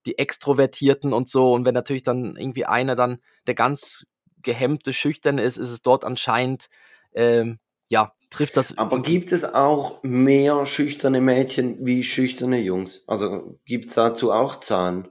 [0.10, 1.54] die Extrovertierten und so.
[1.54, 4.06] Und wenn natürlich dann irgendwie einer dann der ganz
[4.42, 6.68] gehemmte, schüchterne ist, ist es dort anscheinend
[7.14, 13.04] ähm, ja, trifft das Aber gibt es auch mehr schüchterne Mädchen wie schüchterne Jungs?
[13.08, 15.08] Also, gibt's dazu auch Zahlen?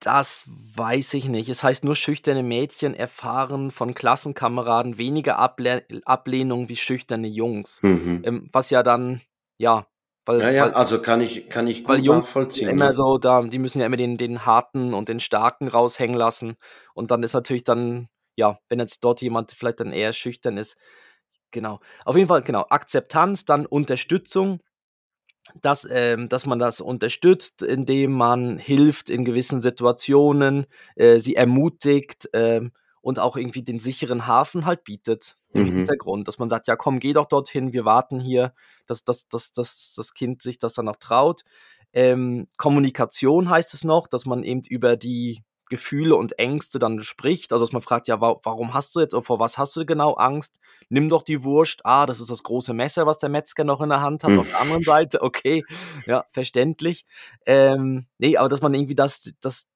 [0.00, 1.48] Das weiß ich nicht.
[1.48, 7.80] Es heißt nur, schüchterne Mädchen erfahren von Klassenkameraden weniger Ableh Ablehnung wie schüchterne Jungs.
[7.82, 8.22] Mhm.
[8.24, 9.20] Ähm, was ja dann
[9.56, 9.86] ja,
[10.28, 12.86] weil Ja, ja, weil also, kann ich kann ich weil gut sind ja nachvollziehen, immer
[12.86, 12.94] ja.
[12.94, 16.56] so da die müssen ja immer den den Harten und den Starken raushängen lassen.
[16.94, 20.76] Und dann ist natürlich dann ja, wenn jetzt dort jemand vielleicht dann eher schüchtern ist
[21.50, 21.80] genau.
[22.04, 24.60] Auf jeden Fall, genau, Akzeptanz, dann Unterstützung,
[25.62, 32.28] dass ähm, dass man das unterstützt, indem man hilft in gewissen Situationen, äh, sie ermutigt,
[32.34, 32.72] ähm,
[33.08, 35.64] und auch irgendwie den sicheren Hafen halt bietet im Mhm.
[35.64, 38.52] Hintergrund, dass man sagt: „Ja, komm, geh doch dorthin, wir warten hier“,
[38.86, 41.42] dass dass dass dass das Kind sich das dann auch traut.
[41.94, 47.52] Ähm, Kommunikation heißt es noch, dass man eben über die Gefühle und Ängste dann spricht.
[47.52, 50.14] Also, dass man fragt: „Ja, wa warum hast du jetzt vor was hast du genau
[50.14, 50.60] Angst?
[50.90, 51.80] Nimm doch die Wurst.
[51.86, 54.38] Ah, das ist das große Messer, was der Metzger noch in der Hand hat Hm.
[54.38, 55.22] auf der anderen Seite.
[55.22, 55.66] Okay,
[56.06, 57.06] ja, verständlich.“
[57.46, 59.66] Ähm, ne, aber dass man irgendwie das das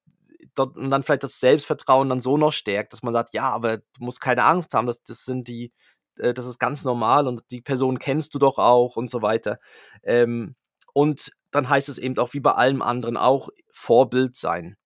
[0.54, 3.78] dort und dann vielleicht das Selbstvertrauen dann so noch stärkt, dass man sagt: „Ja, aber
[3.78, 5.72] du musst keine Angst haben, das das sind die
[6.18, 9.58] äh, das ist ganz normal und die Person kennst du doch auch“ und so weiter.
[10.02, 10.56] Ähm,
[10.94, 14.76] und dann heißt es eben auch wie bei allem anderen auch Vorbild sein.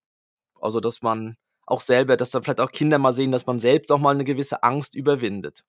[0.61, 3.93] Also, dass man auch selber dass dann vielleicht auch Kinder mal sehen, dass man selbst
[3.93, 5.63] auch mal 'ne gewisse Angst überwindet.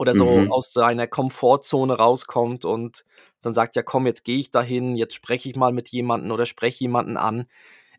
[0.00, 0.48] Oder so Mhm.
[0.48, 3.04] aus seiner Komfortzone rauskommt und
[3.42, 6.46] dann sagt: „Ja, komm, jetzt gehe ich dahin, jetzt spreche ich mal mit jemandem oder
[6.46, 7.46] spreche jemanden an.“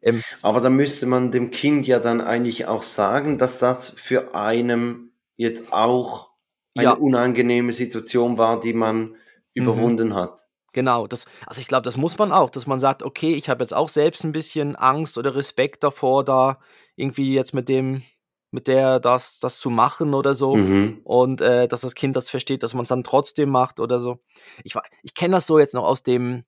[0.03, 4.35] Ähm Aber da müsste man dem Kind ja dann eigentlich auch sagen, dass das für
[4.35, 6.31] einen jetzt auch
[6.75, 6.99] eine Ja.
[6.99, 9.15] unangenehme Situation war, die man
[9.57, 9.93] Mhm.
[9.93, 10.47] überwunden hat.
[10.73, 13.63] Genau, das also, ich glaube, das muss man auch, dass man sagt: „Okay, ich habe
[13.63, 16.59] jetzt auch selbst 'n bisschen Angst oder Respekt davor, da
[16.97, 18.03] irgendwie jetzt mit dem
[18.51, 21.03] mit der das das zu machen oder so.“ Mhm.
[21.03, 24.19] Und, äh, dass das Kind das versteht, dass man's dann trotzdem macht oder so.
[24.63, 26.45] Ich ich kenne das so jetzt noch aus dem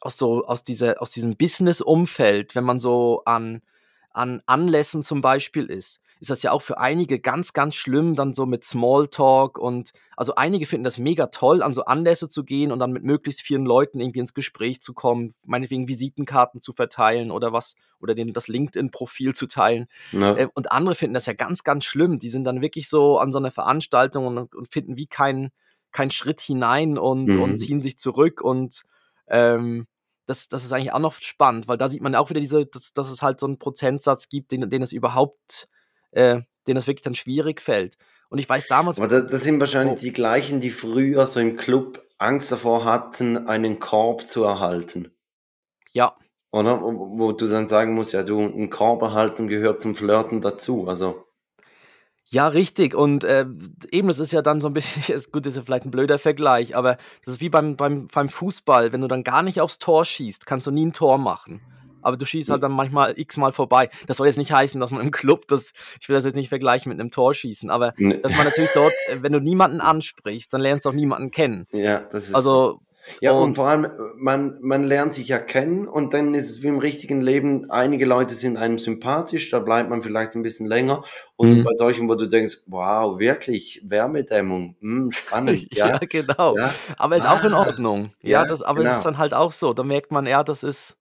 [0.00, 3.60] aus so aus dieser aus diesem Business-Umfeld, wenn man so an
[4.12, 8.32] an Anlässen zum Beispiel ist, ist das ja auch für einige ganz, ganz schlimm dann
[8.32, 12.72] so mit Smalltalk und also, einige finden das mega toll, an so Anlässe zu gehen
[12.72, 17.30] und dann mit möglichst vielen Leuten irgendwie ins Gespräch zu kommen, meinetwegen Visitenkarten zu verteilen
[17.30, 19.86] oder was oder denen das LinkedIn-Profil zu teilen.
[20.12, 20.36] Ja.
[20.36, 22.18] Äh, und andere finden das ja ganz, ganz schlimm.
[22.18, 25.50] Die sind dann wirklich so an so 'ner Veranstaltung und und finden wie keinen
[25.92, 27.58] keinen Schritt hinein und und Mhm.
[27.58, 28.82] ziehen sich zurück und,
[29.28, 29.86] ähm,
[30.26, 32.92] das das ist eigentlich auch noch spannend, weil da sieht man auch wieder diese dass
[32.92, 35.68] dass es halt so 'n Prozentsatz gibt, den den es überhaupt
[36.12, 37.96] äh, denen es wirklich dann schwierig fällt.
[38.28, 39.60] Und ich weiß damals Aber da das sind oh.
[39.60, 45.12] wahrscheinlich die gleichen, die früher so im Club Angst davor hatten, einen Korb zu erhalten.
[45.92, 46.16] Ja.
[46.50, 46.80] Oder?
[46.80, 50.88] Wo, wo du dann sagen musst, ja, du, ein Korb erhalten gehört zum Flirten dazu.
[50.88, 51.24] Also.
[52.28, 52.94] Ja, richtig.
[52.94, 53.46] Und äh,
[53.90, 55.90] eben, das ist ja dann so ein bisschen, ist, gut, das ist ja vielleicht ein
[55.90, 58.92] blöder Vergleich, aber das ist wie beim, beim, beim Fußball.
[58.92, 61.60] Wenn du dann gar nicht aufs Tor schießt, kannst du nie ein Tor machen.
[62.02, 63.90] Aber du schießt halt dann manchmal x-mal vorbei.
[64.06, 66.48] Das soll jetzt nicht heißen, dass man im Club das, ich will das jetzt nicht
[66.48, 68.20] vergleichen mit einem Torschießen, aber Nee.
[68.20, 71.66] dass man natürlich dort, äh, wenn du niemanden ansprichst, dann lernst du auch niemanden kennen.
[71.72, 72.34] Ja, das ist.
[72.34, 72.80] Also,
[73.20, 76.62] ja, und, und- vor allem, man, man lernt sich ja kennen und dann ist es
[76.62, 80.66] wie im richtigen Leben, einige Leute sind einem sympathisch, da bleibt man vielleicht ein bisschen
[80.66, 81.02] länger.
[81.36, 81.64] Und Mhm.
[81.64, 85.98] bei solchen, wo du denkst, wow, wirklich, Wärmedämmung, hm, spannend, ja, ja.
[86.08, 86.56] genau.
[86.56, 86.74] ja.
[86.96, 88.12] Aber ist auch in Ah, Ordnung.
[88.22, 88.96] Ja, ja, das, aber es genau.
[88.98, 89.72] ist dann halt auch so.
[89.74, 90.96] Da merkt man, ja, das ist,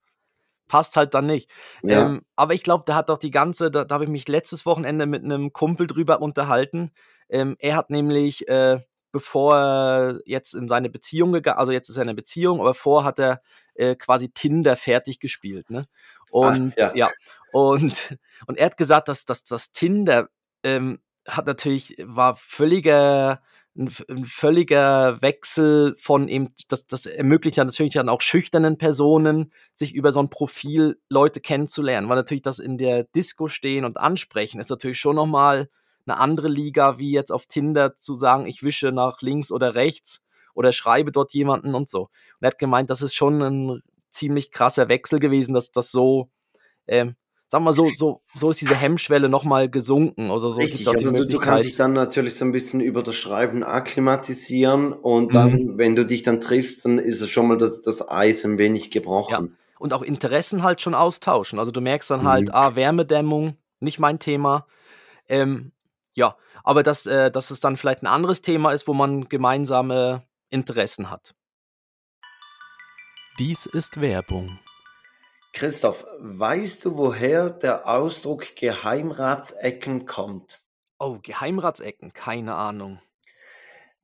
[0.68, 1.50] passt halt dann nicht.
[1.88, 4.66] Ähm, aber ich glaube, der hat doch die ganze, da, da habe ich mich letztes
[4.66, 6.92] Wochenende mit einem Kumpel drüber unterhalten.
[7.30, 8.80] Ähm, er hat nämlich, äh,
[9.16, 12.74] bevor er jetzt in seine Beziehung gegangen, also jetzt ist er in einer Beziehung, aber
[12.74, 13.42] vorher hat er
[13.76, 15.70] äh, quasi Tinder fertig gespielt.
[15.70, 15.88] Ne?
[16.32, 16.94] Und ja.
[16.94, 17.10] ja.
[17.54, 20.28] und, und er hat gesagt, dass, dass das Tinder
[20.64, 23.42] ähm, hat natürlich, war völliger,
[23.78, 29.54] ein, ein völliger Wechsel von eben, das, das ermöglicht ja natürlich dann auch schüchternen Personen,
[29.74, 33.96] sich über so ein Profil Leute kennenzulernen, weil natürlich das in der Disco stehen und
[33.96, 35.70] ansprechen ist natürlich schon nochmal
[36.08, 40.22] eine andere Liga, wie jetzt auf Tinder zu sagen, ich wische nach links oder rechts
[40.54, 42.02] oder schreibe dort jemanden und so.
[42.04, 42.10] Und
[42.42, 46.30] er hat gemeint, das ist schon ein ziemlich krasser Wechsel gewesen, dass das so,
[46.88, 47.16] ähm,
[47.48, 50.32] sag mal so, so, so ist diese Hemmschwelle nochmal gesunken.
[50.32, 53.16] Also so Richtig, aber du, du kannst dich dann natürlich so ein bisschen über das
[53.16, 55.78] Schreiben akklimatisieren und dann, Mhm.
[55.78, 58.92] wenn du dich dann triffst, dann ist es schon mal das, das Eis ein wenig
[58.92, 59.58] gebrochen.
[59.78, 61.60] und auch Interessen halt schon austauschen.
[61.60, 62.26] Also du merkst dann Mhm.
[62.28, 64.66] halt, ah, Wärmedämmung, nicht mein Thema.
[65.28, 65.74] Ähm,
[66.16, 70.24] ja, aber dass, äh, dass es dann vielleicht ein anderes Thema ist, wo man gemeinsame
[70.50, 71.36] Interessen hat.
[73.38, 74.60] Dies ist Werbung.
[75.54, 80.62] Christoph, weißt du, woher der Ausdruck Geheimratsecken kommt?
[81.00, 83.02] Oh, Geheimratsecken, keine Ahnung.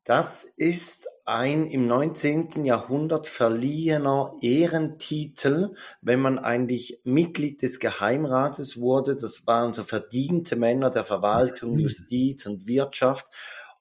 [0.04, 2.66] Das ist ein im 19.
[2.66, 9.16] Jahrhundert verliehener Ehrentitel, wenn man eigentlich Mitglied des Geheimrates wurde.
[9.16, 11.80] Das waren so verdiente Männer der Verwaltung, Mhm.
[11.80, 13.28] Justiz und Wirtschaft.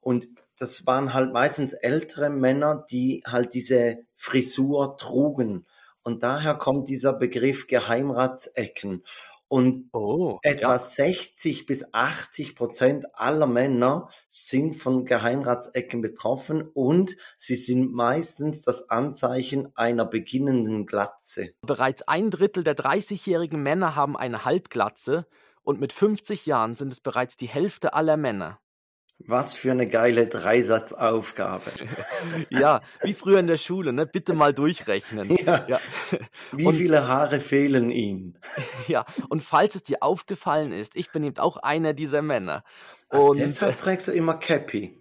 [0.00, 5.66] Und das waren halt meistens ältere Männer, die halt diese Frisur trugen.
[6.02, 9.04] Und daher kommt dieser Begriff Geheimratsecken.
[9.50, 17.56] Und Oh, Etwa 60 bis 80 Prozent aller Männer sind von Geheimratsecken betroffen und sie
[17.56, 21.50] sind meistens das Anzeichen einer beginnenden Glatze.
[21.62, 25.26] Bereits ein Drittel der 30-jährigen Männer haben eine Halbglatze
[25.62, 28.60] und mit 50 Jahren sind es bereits die Hälfte aller Männer.
[29.26, 31.70] Was für eine geile Dreisatzaufgabe.
[32.50, 34.06] Ja, wie früher in der Schule, ne?
[34.06, 35.36] Bitte mal durchrechnen.
[35.46, 35.66] Ja.
[35.68, 35.80] Ja.
[36.52, 38.34] Wie Und- viele Haare fehlen ihm?
[38.88, 42.64] Ja, und falls es dir aufgefallen ist, ich bin eben auch einer dieser Männer.
[43.08, 45.00] Und Deshalb trägst du immer Cappy.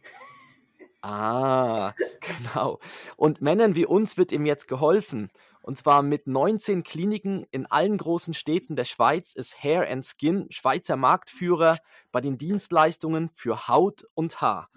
[1.01, 2.79] ah, genau.
[3.15, 5.29] Und Männern wie uns wird ihm jetzt geholfen.
[5.61, 10.47] Und zwar mit 19 Kliniken in allen großen Städten der Schweiz ist Hair and Skin
[10.49, 11.77] Schweizer Marktführer
[12.11, 14.69] bei den Dienstleistungen für Haut und Haar.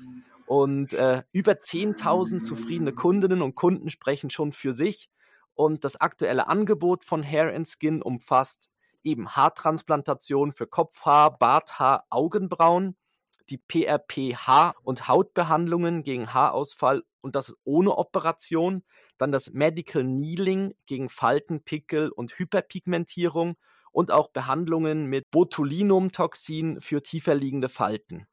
[0.46, 5.08] Und äh, über 10.000 zufriedene Kundinnen und Kunden sprechen schon für sich.
[5.54, 8.68] Und das aktuelle Angebot von Hair and Skin umfasst
[9.04, 12.96] eben Haartransplantation für Kopfhaar, Barthaar, Augenbrauen,
[13.50, 18.84] die PRP-Haar- und Hautbehandlungen gegen Haarausfall und das ohne Operation,
[19.22, 23.56] dann das Medical Kneeling gegen Falten, Pickel und Hyperpigmentierung
[23.92, 28.26] und auch Behandlungen mit Botulinumtoxin für tiefer liegende Falten.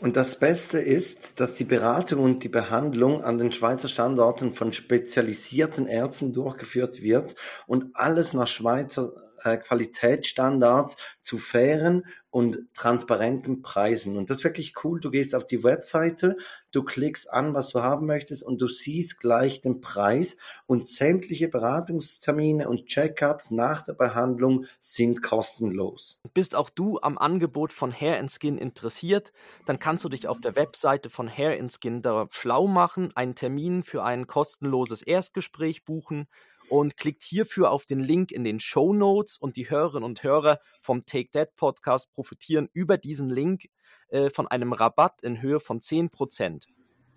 [0.00, 4.72] Und das Beste ist, dass die Beratung und die Behandlung an den Schweizer Standorten von
[4.72, 9.12] spezialisierten Ärzten durchgeführt wird und alles nach Schweizer
[9.44, 14.16] äh, Qualitätsstandards zu fairen und transparenten Preisen.
[14.16, 14.98] Und das ist wirklich cool.
[14.98, 16.36] Du gehst auf die Webseite,
[16.72, 21.46] du klickst an, was du haben möchtest und du siehst gleich den Preis und sämtliche
[21.46, 26.22] Beratungstermine und Checkups nach der Behandlung sind kostenlos.
[26.34, 29.32] Bist auch du am Angebot von Hair and Skin interessiert,
[29.64, 33.36] dann kannst du dich auf der Webseite von Hair and Skin da schlau machen, einen
[33.36, 36.26] Termin für ein kostenloses Erstgespräch buchen
[36.68, 40.60] und klickt hierfür auf den Link in den Show Notes und die Hörerinnen und Hörer
[40.80, 43.68] vom Take That Podcast profitieren über diesen Link
[44.08, 46.64] äh, von einem Rabatt in Höhe von 10%.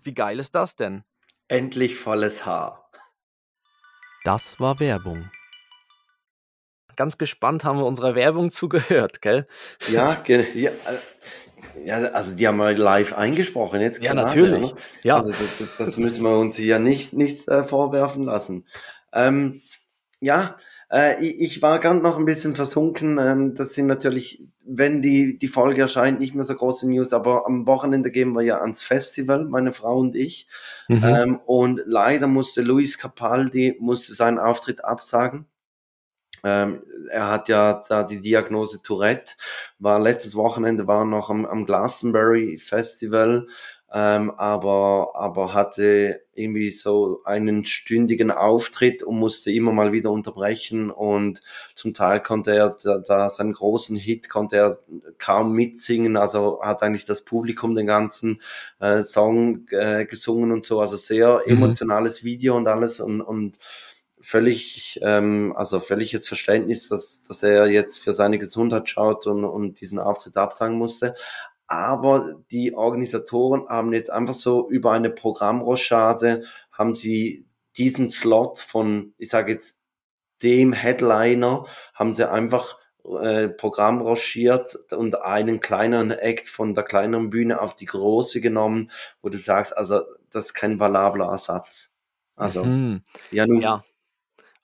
[0.02, 1.02] Wie geil ist das denn?
[1.48, 2.90] Endlich volles Haar.
[4.24, 5.30] Das war Werbung.
[6.96, 9.46] Ganz gespannt haben wir unserer Werbung zugehört, gell?
[9.88, 10.72] Ja, ja, äh,
[11.84, 14.02] ja, also die haben wir live eingesprochen jetzt.
[14.02, 14.72] Ja, natürlich.
[14.72, 14.80] ne?
[15.04, 15.16] Ja.
[15.16, 18.66] Also das, das- müssen wir uns ja nicht, nicht äh, vorwerfen lassen.
[19.12, 19.62] Ähm,
[20.20, 20.58] ja,
[20.90, 23.18] Äh, ich, ich war gerade noch ein bisschen versunken.
[23.18, 27.46] Ähm, das sind natürlich, wenn die, die Folge erscheint, nicht mehr so große News, aber
[27.46, 30.48] am Wochenende gehen wir ja ans Festival, meine Frau und ich.
[30.88, 31.04] Mhm.
[31.04, 35.46] Ähm, und leider musste Luis Capaldi musste seinen Auftritt absagen.
[36.44, 39.34] Ähm, er hat ja da die Diagnose Tourette,
[39.80, 43.48] war letztes Wochenende war noch am, am Glastonbury Festival,
[43.92, 50.90] ähm, aber, aber hatte irgendwie so einen stündigen Auftritt und musste immer mal wieder unterbrechen
[50.90, 51.42] und
[51.74, 54.78] zum Teil konnte er da, da seinen großen Hit konnte er
[55.18, 58.40] kaum mitsingen, also hat eigentlich das Publikum den ganzen
[58.80, 61.52] äh, Song äh, gesungen und so, also sehr Mhm.
[61.52, 63.58] emotionales Video und alles und, und
[64.20, 69.80] völlig, ähm, also völliges Verständnis, dass, dass er jetzt für seine Gesundheit schaut und, und
[69.80, 71.14] diesen Auftritt absagen musste.
[71.68, 79.14] Aber die Organisatoren haben jetzt einfach so über eine Programmrochade haben sie diesen Slot von,
[79.18, 79.80] ich sage jetzt,
[80.42, 82.78] dem Headliner, haben sie einfach
[83.22, 88.90] äh, Programm rochiert und einen kleineren Act von der kleineren Bühne auf die große genommen,
[89.22, 91.96] wo du sagst, also das ist kein valabler Ersatz.
[92.36, 93.02] Also, Mhm.
[93.30, 93.84] ja, nun, Ja,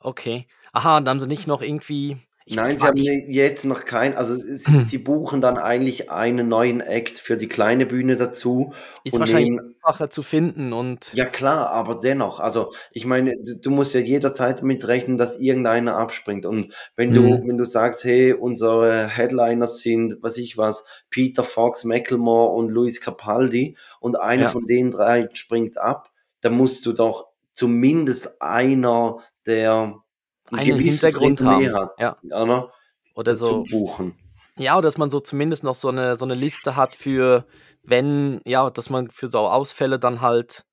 [0.00, 0.46] okay.
[0.72, 4.34] Aha, und haben sie nicht noch irgendwie ich Nein, sie haben jetzt noch kein, also
[4.34, 9.50] sie, sie buchen dann eigentlich einen neuen Act für die kleine Bühne dazu ist wahrscheinlich
[9.50, 13.94] nehmen, einfacher zu finden und ja klar, aber dennoch, also ich meine, du, du musst
[13.94, 17.48] ja jederzeit damit rechnen, dass irgendeiner abspringt und wenn du, Mhm.
[17.48, 23.00] wenn du sagst, hey, unsere Headliners sind, was ich was, Peter Fox, Macklemore und Luis
[23.00, 24.48] Capaldi und einer Ja.
[24.50, 26.10] von den drei springt ab,
[26.42, 30.03] dann musst du doch zumindest einer, der
[30.52, 31.72] einen gewisses Hintergrund Renommee haben.
[31.72, 32.72] hat, Ja, oder?
[33.16, 34.18] oder so buchen.
[34.58, 37.46] ja, oder dass man so zumindest noch so 'ne so 'ne Liste hat für
[37.84, 40.64] wenn ja, dass man für so Ausfälle dann halt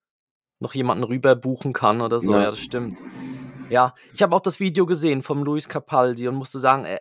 [0.60, 2.38] noch jemanden rüber buchen kann oder so.
[2.38, 2.40] Ja.
[2.40, 3.00] Ja, das stimmt.
[3.68, 7.00] Ja, ich habe auch das Video gesehen vom Luis Capaldi und musste sagen, äh,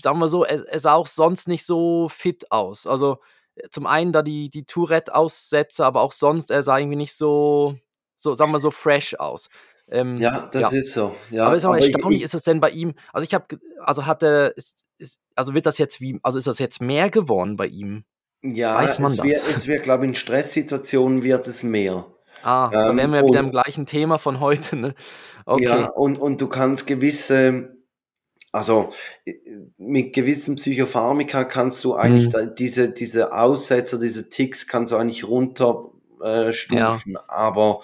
[0.00, 2.86] sagen wir so, er er sah auch sonst nicht so fit aus.
[2.88, 3.18] Also,
[3.56, 7.76] äh, zum einen da die die Tourette-Aussätze, aber auch sonst, er sah irgendwie nicht so
[8.16, 9.48] so, sagen wir so, fresh aus.
[9.90, 10.78] Ähm, Ja, das ja.
[10.78, 11.14] ist so.
[11.14, 13.34] Aber Ja, ist aber aber ich, erstaunlich, ich, ist es denn bei ihm also, ich
[13.34, 13.46] habe
[13.80, 17.10] also, hat er ist ist also, wird das jetzt wie also, ist das jetzt mehr
[17.10, 18.04] geworden bei ihm?
[18.42, 19.26] ja, Weiß man es das?
[19.26, 22.06] wird, es wird, glaube ich, in Stresssituationen wird es mehr.
[22.42, 24.94] Ah, da wären Ähm, wir ja wieder im gleichen Thema von heute, ne?
[25.54, 25.88] ja, Okay.
[25.94, 27.76] und, und du kannst gewisse,
[28.52, 28.90] also
[29.24, 29.34] äh,
[29.78, 35.24] mit gewissen Psychopharmaka kannst du eigentlich da, diese, diese Aussetzer, diese Ticks kannst du eigentlich
[35.24, 35.90] runter
[36.22, 36.98] äh, Ja.
[37.28, 37.82] aber,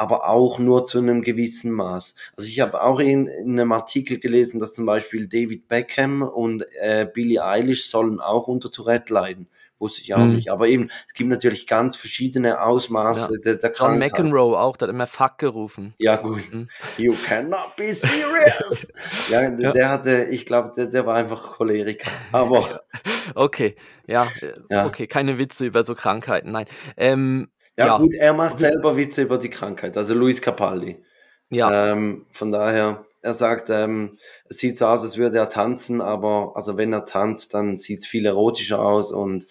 [0.00, 2.14] aber auch nur zu einem gewissen Maß.
[2.34, 6.64] Also ich habe auch in, in einem Artikel gelesen, dass zum Beispiel David Beckham und
[6.80, 9.48] äh, Billie Eilish sollen auch unter Tourette leiden.
[9.78, 10.36] Wusste ich auch Mhm.
[10.36, 10.50] nicht.
[10.50, 12.64] Aber eben, es gibt natürlich ganz verschiedene Ja.
[12.64, 14.12] Ausmaße der, der John Krankheit.
[14.12, 15.94] McEnroe auch, der hat immer Fuck gerufen.
[15.98, 16.50] Ja, gut.
[16.52, 16.68] Mhm.
[16.96, 18.88] You cannot be serious.
[19.28, 19.72] ja, der, Ja.
[19.72, 22.10] der hatte, ich glaube, der, der war einfach Choleriker.
[22.32, 22.80] Aber Ja.
[23.34, 24.26] Okay, ja,
[24.70, 24.86] ja.
[24.86, 26.66] okay, keine Witze über so Krankheiten, nein.
[26.96, 27.48] Ähm,
[27.80, 31.02] Ja, ja, gut, er macht selber Witze über die Krankheit, also Luis Capaldi.
[31.50, 36.00] ja, Ähm, von daher, er sagt, ähm, es sieht so aus, als würde er tanzen,
[36.00, 39.46] aber also wenn er tanzt, dann sieht es viel erotischer aus und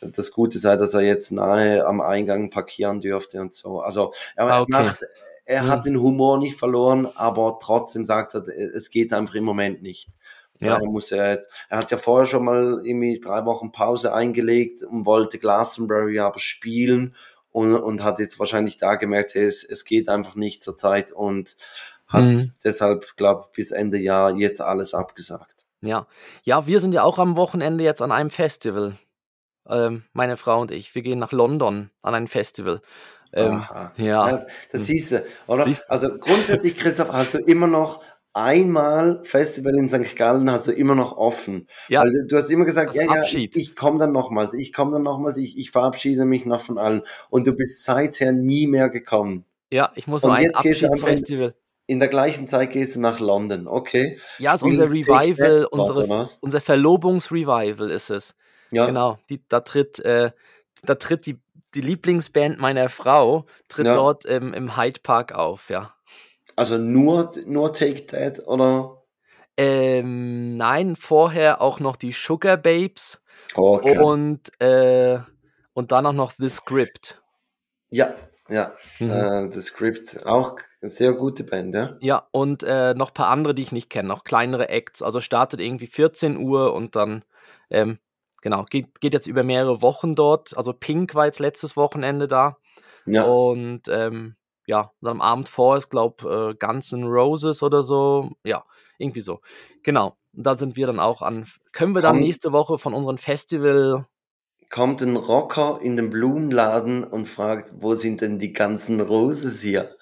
[0.00, 3.80] das Gute sei, dass er jetzt nahe am Eingang parkieren dürfte und so.
[3.80, 4.72] Also er ah, okay.
[4.72, 4.98] macht,
[5.44, 5.68] er Mhm.
[5.68, 10.08] hat den Humor nicht verloren, aber trotzdem sagt er, es geht einfach im Moment nicht.
[10.60, 10.78] Ja.
[10.78, 15.04] Daher muss er, er hat ja vorher schon mal irgendwie drei Wochen Pause eingelegt und
[15.06, 17.14] wollte Glastonbury aber spielen
[17.54, 21.12] und, und hat jetzt wahrscheinlich da gemerkt, hey, es, es geht einfach nicht zur Zeit
[21.12, 21.56] und
[22.08, 22.52] hat Mhm.
[22.64, 25.64] deshalb, glaube ich, bis Ende Jahr jetzt alles abgesagt.
[25.80, 26.08] Ja.
[26.42, 28.98] Ja, wir sind ja auch am Wochenende jetzt an einem Festival.
[29.68, 30.96] Ähm, meine Frau und ich.
[30.96, 32.82] Wir gehen nach London an ein Festival.
[33.32, 33.92] Ähm, ja.
[33.96, 34.80] Ja, das Hm.
[34.80, 35.64] siehst du, oder?
[35.64, 35.90] Siehst du?
[35.90, 38.02] Also grundsätzlich, Christoph, hast du immer noch
[38.34, 40.16] einmal Festival in St.
[40.16, 41.68] Gallen hast du immer noch offen.
[41.88, 43.56] Ja, Weil du, hast immer gesagt, das ja, ja, ich, Abschied.
[43.56, 47.02] ich komme dann nochmals, ich komme dann nochmals, ich, ich verabschiede mich noch von allen.
[47.30, 49.44] Und du bist seither nie mehr gekommen.
[49.70, 51.54] Ja, ich muss noch ein Abschiedsfestival.
[51.86, 54.18] in der gleichen Zeit gehst du nach London, okay?
[54.38, 58.34] Ja, ist unser Revival, unsere, unser Verlobungsrevival ist es.
[58.70, 59.18] Ja, Genau.
[59.30, 60.32] Die, da tritt, äh,
[60.82, 61.40] da tritt die,
[61.74, 63.94] die Lieblingsband meiner Frau, tritt ja.
[63.94, 65.93] dort ähm, im Hyde Park auf, ja.
[66.56, 69.02] Also nur, nur Take That oder?
[69.56, 73.20] Ähm, nein, vorher auch noch die Sugar Babes
[73.54, 73.98] Okay.
[73.98, 75.18] und, äh,
[75.72, 77.22] und dann auch noch The Script.
[77.90, 78.14] Ja,
[78.48, 78.72] ja.
[78.98, 79.10] Mhm.
[79.10, 81.96] Äh, das Script, auch eine sehr gute Band, ja?
[82.00, 85.02] Ja, und äh, noch ein paar andere, die ich nicht kenne, noch kleinere Acts.
[85.02, 87.24] Also startet irgendwie 14 Uhr und dann,
[87.70, 87.98] ähm,
[88.42, 90.56] genau, geht, geht jetzt über mehrere Wochen dort.
[90.56, 92.58] Also Pink war jetzt letztes Wochenende da.
[93.06, 93.24] Ja.
[93.24, 94.36] Und ähm,
[94.66, 98.30] ja, und am Abend vor ist, glaube äh, Guns N' Roses oder so.
[98.44, 98.64] Ja,
[98.98, 99.40] irgendwie so.
[99.82, 100.16] Genau.
[100.36, 101.46] Und da sind wir dann auch an.
[101.72, 104.06] Können wir dann Kommt- nächste Woche von unserem Festival.
[104.70, 109.94] Kommt ein Rocker in den Blumenladen und fragt, wo sind denn die ganzen Roses hier?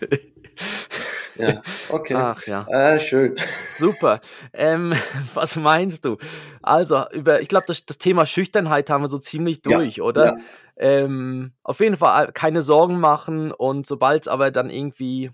[1.36, 1.60] ja,
[1.90, 2.14] okay.
[2.14, 2.66] Ach ja.
[2.70, 3.36] Ah, schön.
[3.78, 4.20] Super.
[4.52, 4.94] Ähm,
[5.34, 6.16] was meinst du?
[6.62, 10.24] Also, über, ich glaube, das, das Thema Schüchternheit haben wir so ziemlich Ja, durch, oder?
[10.26, 10.36] ja.
[10.76, 15.30] Ähm, auf jeden Fall keine Sorgen machen und sobald es aber dann irgendwie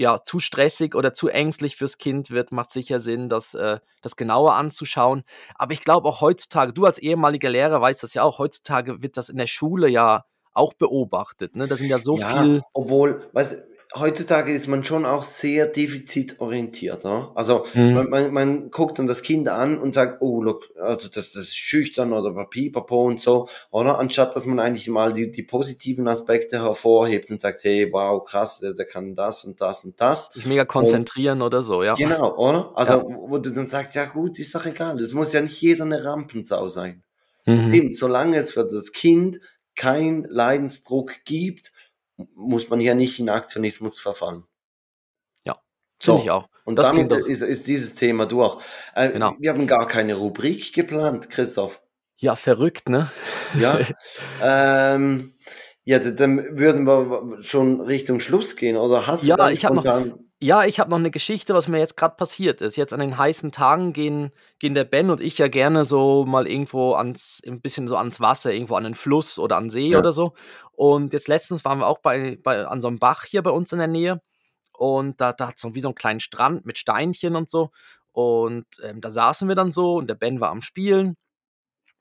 [0.00, 4.16] ja, zu stressig oder zu ängstlich fürs Kind wird, macht sicher Sinn, das, äh, das
[4.16, 5.24] genauer anzuschauen.
[5.56, 9.18] Aber ich glaube auch heutzutage, du als ehemaliger Lehrer weißt das ja auch, heutzutage wird
[9.18, 11.54] das in der Schule ja auch beobachtet.
[11.54, 11.68] Ne?
[11.68, 12.62] Da sind ja so ja, viel.
[12.72, 13.62] obwohl, weißt,
[13.94, 17.04] heutzutage ist man schon auch sehr defizitorientiert.
[17.04, 17.32] Oder?
[17.34, 17.94] Also Mhm.
[17.94, 21.44] man, man, man guckt dann das Kind an und sagt, oh, look, also das, das
[21.44, 23.98] ist schüchtern oder pipapo und so, oder?
[23.98, 28.60] Anstatt dass man eigentlich mal die, die positiven Aspekte hervorhebt und sagt, hey, wow, krass,
[28.60, 30.32] der, der kann das und das und das.
[30.32, 31.94] sich mega konzentrieren oder so, ja.
[31.94, 32.72] Genau, oder?
[32.74, 33.02] Also, Ja.
[33.04, 35.00] wo du dann sagst, ja gut, ist doch egal.
[35.00, 37.02] Es muss ja nicht jeder eine Rampensau sein.
[37.46, 37.72] Mhm.
[37.72, 39.40] Eben, solange es für das Kind
[39.76, 41.72] kein Leidensdruck gibt,
[42.34, 44.44] muss man ja nicht in Aktionismus verfallen.
[46.02, 46.24] Finde So.
[46.24, 46.48] ich auch.
[46.64, 48.56] Und Das damit ist, ist dieses Thema durch.
[48.94, 49.34] Äh, Genau.
[49.38, 51.82] Wir haben gar keine Rubrik geplant, Christoph.
[52.16, 53.10] Ja, verrückt, ne?
[53.58, 53.78] Ja,
[54.42, 55.34] ähm,
[55.84, 58.78] ja dann würden wir schon Richtung Schluss gehen.
[58.78, 59.84] Oder hast du Ja, dann ich hab noch-
[60.42, 62.76] Ja, ich habe noch eine Geschichte, was mir jetzt gerade passiert ist.
[62.76, 66.46] Jetzt an den heißen Tagen gehen, gehen der Ben und ich ja gerne so mal
[66.46, 69.88] irgendwo ans, ein bisschen so ans Wasser, irgendwo an den Fluss oder an den See
[69.88, 69.98] Ja.
[69.98, 70.32] oder so.
[70.72, 73.72] Und jetzt letztens waren wir auch bei, bei, an so einem Bach hier bei uns
[73.72, 74.22] in der Nähe.
[74.72, 77.70] Und da, da hat es so wie so einen kleinen Strand mit Steinchen und so.
[78.12, 81.16] Und ähm, da saßen wir dann so und der Ben war am Spielen.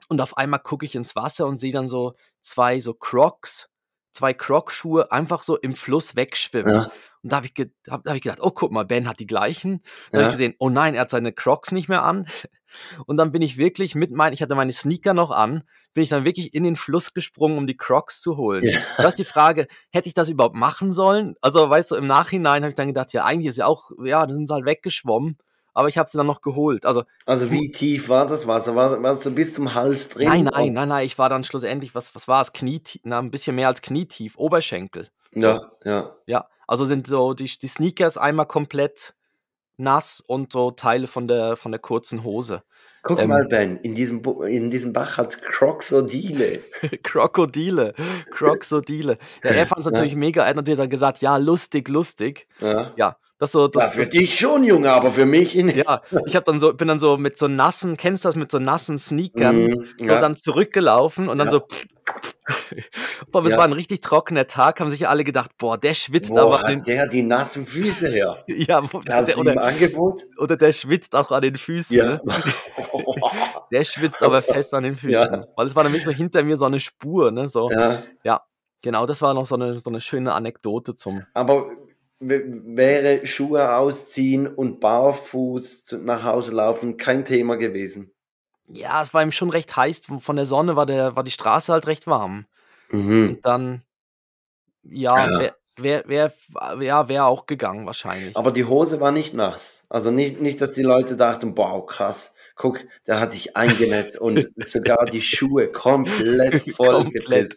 [0.07, 3.67] Und auf einmal gucke ich ins Wasser und sehe dann so zwei so Crocs,
[4.13, 6.73] zwei Croc-Schuhe einfach so im Fluss wegschwimmen.
[6.73, 6.91] Ja,
[7.23, 9.27] Und da habe ich, ge hab, hab ich gedacht, oh, guck mal, Ben hat die
[9.27, 9.81] gleichen.
[10.11, 12.25] Dann habe ja, ich gesehen, oh nein, er hat seine Crocs nicht mehr an.
[13.07, 15.63] Und dann bin ich wirklich mit meinen, ich hatte meine Sneaker noch an,
[15.93, 18.63] bin ich dann wirklich in den Fluss gesprungen, um die Crocs zu holen.
[18.63, 18.79] Ja.
[18.97, 21.35] Da ist die Frage, hätte ich das überhaupt machen sollen?
[21.41, 24.25] Also, weißt du, im Nachhinein habe ich dann gedacht, ja, eigentlich ist ja auch, ja,
[24.25, 25.37] dann sind sie halt weggeschwommen.
[25.73, 26.85] Aber ich habe sie dann noch geholt.
[26.85, 28.75] Also, Also wie tief war das Wasser?
[28.75, 30.27] War, warst du bis zum Hals drin?
[30.27, 32.53] nein, nein, nein, nein, ich war dann schlussendlich, was, was war es?
[32.53, 35.07] Knietief, na, ein bisschen mehr als knietief, Oberschenkel.
[35.31, 36.15] Ja, ja.
[36.25, 39.15] Ja, also sind so die, die Sneakers einmal komplett
[39.77, 42.61] nass und so Teile von der, von der kurzen Hose.
[43.01, 43.29] Guck Ähm.
[43.29, 46.61] mal, Ben, in diesem, Bu- in diesem Bach hat's Krokodile.
[47.03, 47.93] Krokodile,
[48.29, 49.17] Krokodile.
[49.43, 49.91] Ja, er fand es Ja.
[49.91, 50.43] natürlich mega.
[50.43, 52.47] Er hat natürlich dann gesagt, ja, lustig, lustig.
[52.59, 52.93] Ja.
[52.97, 55.77] Ja, das so, ja, das, für das, dich schon, Junge, aber für mich nicht.
[55.77, 58.51] ja, ich habe dann so, bin dann so mit so nassen, kennst du das mit
[58.51, 60.19] so nassen Sneakern, Mhm, so ja.
[60.19, 61.53] dann zurückgelaufen und dann Ja.
[61.53, 61.61] so.
[63.31, 63.57] Boah, es Ja.
[63.59, 66.61] war ein richtig trockener Tag, haben sich alle gedacht, boah, der schwitzt Wo aber an
[66.63, 68.43] hat den, der die nassen Füße her?
[68.47, 70.23] ja, der, sie im oder, Angebot?
[70.37, 71.95] oder der schwitzt auch an den Füßen.
[71.97, 72.21] Ne?
[73.71, 75.11] Der schwitzt aber fest an den Füßen.
[75.11, 75.45] Ja.
[75.55, 77.49] Weil es war nämlich so hinter mir so eine Spur, ne?
[77.49, 77.69] So.
[78.23, 78.41] ja.
[78.81, 81.23] Genau, das war noch so eine, so eine schöne Anekdote zum.
[81.35, 81.69] Aber
[82.19, 88.11] wäre Schuhe ausziehen und barfuß nach Hause laufen kein Thema gewesen?
[88.67, 90.01] Ja, es war ihm schon recht heiß.
[90.19, 92.45] Von der Sonne war, der, war die Straße halt recht warm.
[92.91, 93.29] Mhm.
[93.29, 93.83] Und dann,
[94.83, 95.51] ja, Ja.
[95.77, 96.33] wäre wär,
[96.77, 98.35] wär, wär auch gegangen wahrscheinlich.
[98.35, 99.85] Aber die Hose war nicht nass.
[99.89, 104.49] Also nicht, nicht, dass die Leute dachten, wow, krass, guck, der hat sich eingenässt und
[104.57, 107.53] sogar die Schuhe komplett voll Komplett.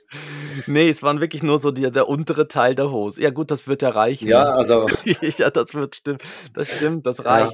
[0.66, 3.20] nee, es waren wirklich nur so die, der untere Teil der Hose.
[3.20, 4.28] Ja, gut, das wird ja reichen.
[4.28, 4.52] Ja, ne?
[4.52, 6.22] also, ja, das wird stimmt.
[6.54, 7.52] Das stimmt, das reicht.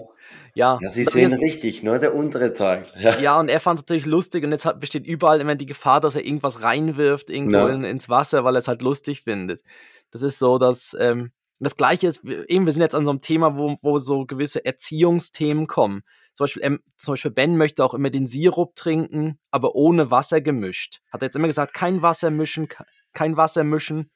[0.54, 2.84] Ja, ja, sie Und sehen jetzt- richtig, nur der untere Teil.
[2.98, 3.18] Ja.
[3.18, 6.00] Ja, und er fand es natürlich lustig und jetzt hat, besteht überall immer die Gefahr,
[6.00, 7.68] dass er irgendwas reinwirft irgendwo Ja.
[7.70, 9.62] in, ins Wasser, weil er es halt lustig findet.
[10.10, 13.20] Das ist so, dass ähm, das Gleiche ist, eben, wir sind jetzt an so einem
[13.22, 16.02] Thema, wo, wo so gewisse Erziehungsthemen kommen.
[16.38, 20.40] Zum Beispiel, ähm, zum Beispiel Ben möchte auch immer den Sirup trinken, aber ohne Wasser
[20.40, 21.00] gemischt.
[21.12, 24.08] Hat er jetzt immer gesagt, kein Wasser mischen, ke- kein Wasser mischen.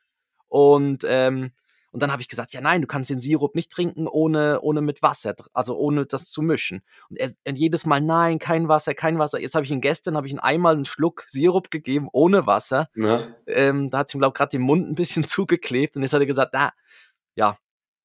[0.46, 1.50] Und, ähm,
[1.90, 4.82] und dann habe ich gesagt, ja nein, du kannst den Sirup nicht trinken ohne, ohne
[4.82, 6.82] mit Wasser, also ohne das zu mischen.
[7.10, 9.40] Und er, er jedes Mal, nein, kein Wasser, kein Wasser.
[9.40, 12.88] Jetzt habe ich ihn gestern, habe ich ihm einmal einen Schluck Sirup gegeben, ohne Wasser.
[12.94, 13.34] Ja.
[13.48, 15.96] Ähm, da hat es ihm, glaube ich, gerade den Mund ein bisschen zugeklebt.
[15.96, 16.70] Und jetzt hat er gesagt, na,
[17.34, 17.58] ja,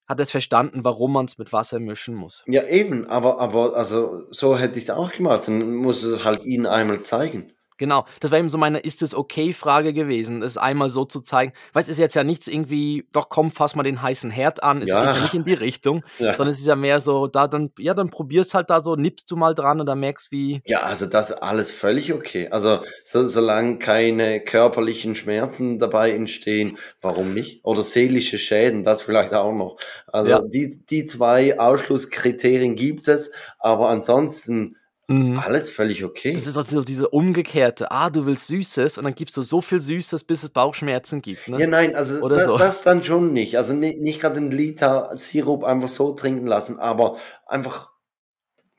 [0.07, 2.43] hat es verstanden, warum man es mit Wasser mischen muss.
[2.47, 5.47] ja, eben, aber, aber also, so hätte ich es auch gemacht.
[5.47, 7.53] Dann muss es halt ihnen einmal zeigen.
[7.79, 11.53] Genau, das war eben so meine „Ist es okay“-Frage gewesen, es einmal so zu zeigen.
[11.73, 14.95] Weißt, ist jetzt ja nichts irgendwie: „Doch komm, fass mal den heißen Herd an.“ Es
[14.95, 15.21] geht ja Ja.
[15.21, 16.33] nicht in die Richtung, Ja.
[16.33, 19.29] sondern es ist ja mehr so, da dann ja, dann probier's halt da so, nippst
[19.29, 22.49] du mal dran und dann merkst, wie Ja, also das alles völlig okay.
[22.49, 27.63] Also, so solange keine körperlichen Schmerzen dabei entstehen, warum nicht?
[27.63, 29.77] Oder seelische Schäden, das vielleicht auch noch.
[30.07, 30.47] Also, Ja.
[30.49, 34.75] die die 2 Ausschlusskriterien gibt es, aber ansonsten
[35.09, 35.45] Mhm.
[35.45, 36.35] alles völlig okay.
[36.35, 39.61] Das ist auch so diese umgekehrte: „Ah, du willst Süßes“ und dann gibst du so
[39.61, 41.59] viel Süßes, bis es Bauchschmerzen gibt, ne?
[41.59, 42.57] Ja, nein, also Oder da so.
[42.57, 43.57] das dann schon nicht.
[43.57, 47.91] Also, ni nicht grad 'n Liter Sirup einfach so trinken lassen, aber einfach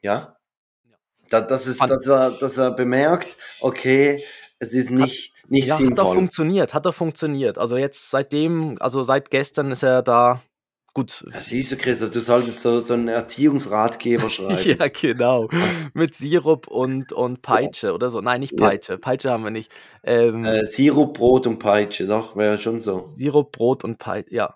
[0.02, 0.36] ja?
[1.30, 4.24] Da dass es Fand dass er dass er bemerkt: „Okay,
[4.60, 7.58] es ist Hat nicht nicht ja, hat auch sinnvoll.“ funktioniert hat auch funktioniert.
[7.58, 10.42] Also, jetzt seitdem also, seit gestern ist er da
[10.98, 11.24] gut.
[11.38, 14.76] Siehst du, Christoph, du solltest so so 'n Erziehungsratgeber schreiben.
[14.78, 15.48] Ja, genau.
[15.94, 18.20] Mit Sirup und und Peitsche oder so.
[18.20, 18.68] Nein, nicht Ja.
[18.68, 18.98] Peitsche.
[18.98, 19.72] Peitsche haben wir nicht.
[20.02, 22.98] Ähm Äh, Sirup, Brot und Peitsche, doch, wäre schon so.
[23.06, 24.54] Sirup, Brot und Pei ja.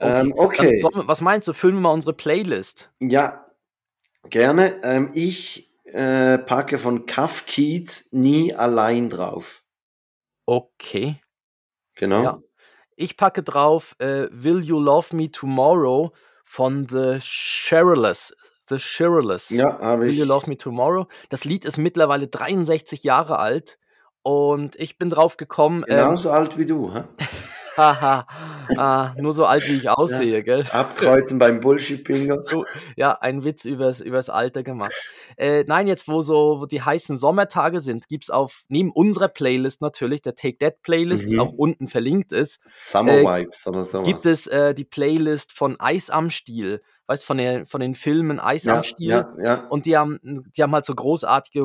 [0.00, 0.78] Ähm, Okay.
[0.82, 0.96] Dann okay.
[1.02, 2.90] wir was meinst du, füllen wir mal unsere Playlist?
[3.00, 3.46] Ja,
[4.30, 4.80] gerne.
[4.82, 9.62] Ähm, ich, äh, packe von Kaff Kiez „Nie allein“ drauf.
[10.48, 11.20] Okay.
[11.96, 12.22] Genau.
[12.24, 12.38] Ja.
[12.96, 16.12] Ich packe drauf, äh, „Will You Love Me Tomorrow“
[16.44, 18.32] von The Shirelles
[18.68, 19.50] The Shirelles.
[19.50, 21.06] Ja, habe „Will You Love ich Me Tomorrow“.
[21.28, 23.78] Das Lied ist mittlerweile 63 Jahre alt
[24.22, 27.04] und ich bin drauf gekommen, ähm Genauso alt wie du, hä?
[27.76, 28.26] Haha,
[28.76, 30.64] ah, nur so alt, wie ich Ja, aussehe, gell?
[30.70, 32.64] abkreuzen beim Bullshit-Bingo.
[32.96, 34.92] Ja, ein Witz übers übers Alter gemacht.
[35.36, 39.80] Äh, nein, jetzt, wo so wo die heißen Sommertage sind, gibt's auf neben unserer Playlist
[39.80, 41.58] natürlich, der Take That Playlist, die auch Mhm.
[41.58, 46.10] unten verlinkt ist, Summer äh, Vibes oder so gibt es, äh, die Playlist von Eis
[46.10, 46.80] am Stiel.
[47.06, 49.66] Weißt, von der von den Filmen Eis am Ja, Stiel ja, ja.
[49.68, 50.18] und die haben
[50.56, 51.60] die haben halt so großartige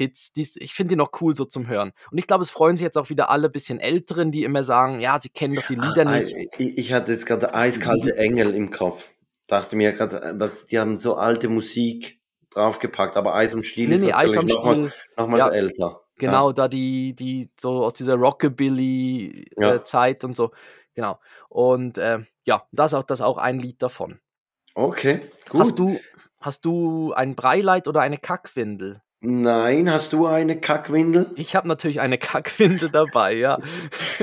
[0.00, 1.92] Rock'n'Roll-Sommerhits, die's ich finde die noch cool so zum Hören.
[2.10, 5.00] Und ich glaube, es freuen sich jetzt auch wieder alle bisschen Älteren, die immer sagen:
[5.00, 7.54] „Ja, sie kennen doch die Ach, Lieder ei nicht.“ i ich hatte jetzt grade Die
[7.54, 9.12] „Eiskalte Engel“ im Kopf.
[9.46, 12.20] Dachte mir grad, äh, die haben so alte Musik
[12.50, 15.40] draufgepackt, aber Eis am Stiel Ne, ist ne, Eis natürlich am noch mal Stiel nochmals
[15.44, 16.00] ja, älter.
[16.16, 16.52] genau, Ja.
[16.52, 19.84] da die die so aus dieser Rockabilly, äh, Ja.
[19.84, 20.50] Zeit und so,
[20.94, 21.18] genau.
[21.48, 24.20] Und, ähm, ja, das auch das auch ein Lied davon.
[24.74, 25.78] Okay, Hast gut.
[25.78, 25.98] du
[26.40, 29.02] hast du ein Breileid oder eine Kackwindel?
[29.22, 31.36] Nein, hast du eine Kackwindel?
[31.36, 33.60] Ich habe natürlich eine Kackwindel dabei, ja.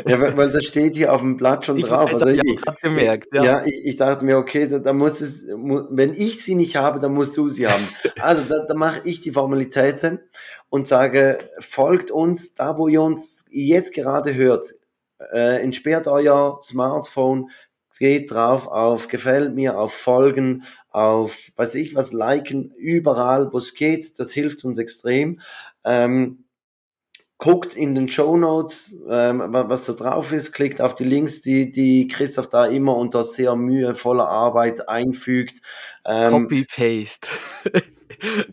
[0.06, 2.14] Ja, weil weil das steht hier auf'm Blatt schon Ich drauf.
[2.14, 3.50] weiß, Also, habe ich i gemerkt, ja.
[3.50, 7.00] ja, ich ich dachte mir: „Okay, da da muss es wenn ich sie nicht habe,
[7.00, 10.20] dann musst du sie haben.“ Also, da da mache ich die Formalitäten
[10.70, 14.74] und sage: „Folgt uns da, wo ihr uns jetzt gerade hört.
[15.34, 17.50] Äh, entsperrt euer Smartphone,
[18.00, 20.64] geht drauf auf „Gefällt mir“, auf „Folgen“,
[20.98, 24.20] auf weiß ich was, „Liken“, überall, wo's geht.
[24.20, 25.42] Das hilft uns extrem.
[25.84, 26.46] Ähm,
[27.38, 31.70] guckt in den Shownotes, ähm, wa was so drauf ist, klickt auf die Links, die
[31.72, 35.62] die Christoph da immer unter sehr mühevoller Arbeit einfügt.
[36.06, 37.30] Ähm Copy Paste.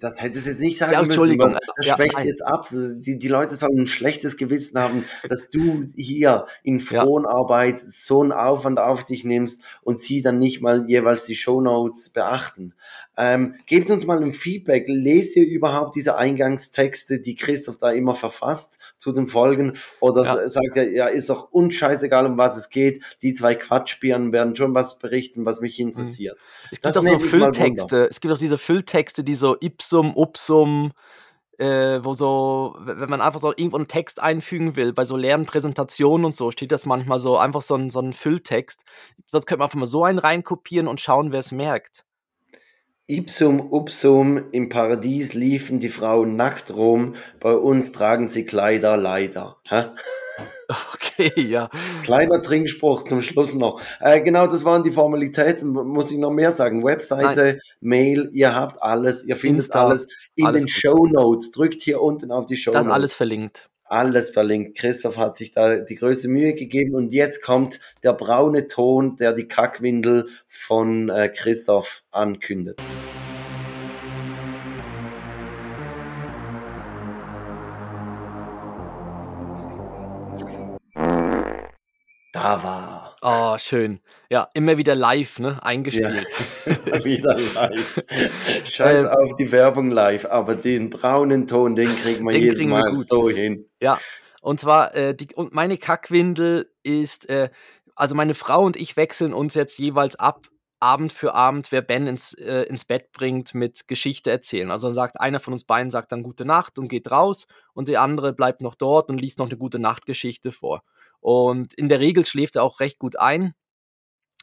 [0.01, 2.25] Das hättest du jetzt nicht Ja, sagen müssen, Entschuldigung, äh, das ja, schwächt's nein.
[2.25, 2.69] jetzt ab.
[2.71, 7.05] Die die Leute sollen 'n schlechtes Gewissen haben, dass du hier in Ja.
[7.05, 12.11] Fronarbeit so 'n Aufwand auf dich nimmst und sie dann nicht mal jeweils die Shownotes
[12.11, 12.75] beachten.
[13.17, 14.85] Ähm, gebt uns mal 'n Feedback.
[14.89, 20.39] Lest ihr überhaupt diese Eingangstexte, die Christoph da immer verfasst zu den Folgen oder Ja.
[20.49, 23.03] sagt ihr: „Ja, ist doch uns scheißegal, um was es geht.
[23.23, 26.19] Die 2 Quatschbirnen werden schon was berichten, was mich Mhm.
[26.19, 27.19] interessiert.“ Es gibt Das auch so.
[27.21, 30.93] Fülltexte es gibt auch diese Fülltexte, die so Ipsum, Upsum,
[31.59, 35.17] äh, wo so we wenn man einfach so irgendwo 'n Text einfügen will, bei so
[35.17, 38.85] leeren Präsentationen und so, steht das manchmal so einfach so 'n so 'n Fülltext.
[39.27, 42.03] Sonst könnte man einfach mal so einen reinkopieren und schauen, wer's merkt.
[43.07, 49.59] Ipsum, Upsum, im Paradies liefen die Frauen nackt rum, bei uns tragen sie Kleider leider.
[49.69, 49.87] Hä?
[50.93, 51.71] Okay, ja.
[52.03, 53.81] Kleiner Trinkspruch zum Schluss noch.
[54.01, 55.71] Äh, genau, das waren die Formalitäten.
[55.71, 56.79] Muss ich noch mehr sagen?
[56.79, 56.87] Nein.
[56.87, 59.23] Webseite, Mail, ihr habt alles.
[59.25, 60.73] Ihr findet Insta, alles in alles den gut.
[60.73, 61.51] Shownotes.
[61.53, 63.71] Drückt hier unten auf die Da ist alles verlinkt.
[63.95, 64.77] Alles verlinkt.
[64.77, 69.33] Christoph hat sich da die größte Mühe gegeben und jetzt kommt der braune Ton, der
[69.33, 72.83] die Kackwindel von, äh, Christoph ankündet.
[82.33, 84.01] Da war Oh, schön.
[84.29, 86.27] Ja, immer wieder live, ne, Ja, eingespielt.
[87.05, 88.05] wieder live.
[88.67, 92.59] Scheiß Ähm auf die Werbung live, aber den braunen Ton, den kriegen wir Den jedes
[92.59, 93.07] kriegen wir Mal gut.
[93.07, 93.67] so hin.
[93.81, 93.99] Ja,
[94.43, 97.49] und zwar, äh, die und meine Kackwindel ist, äh
[97.97, 100.49] also, meine Frau und ich wechseln uns jetzt jeweils ab,
[100.81, 104.71] Abend für Abend, wer Ben ins, äh, ins Bett bringt mit Geschichte erzählen.
[104.71, 107.89] Also dann sagt einer von uns beiden sagt dann gute Nacht und geht raus und
[107.89, 110.83] der andere bleibt noch dort und liest noch eine gute Nachtgeschichte vor.
[111.25, 113.55] Und in der Regel schläft er auch recht gut ein.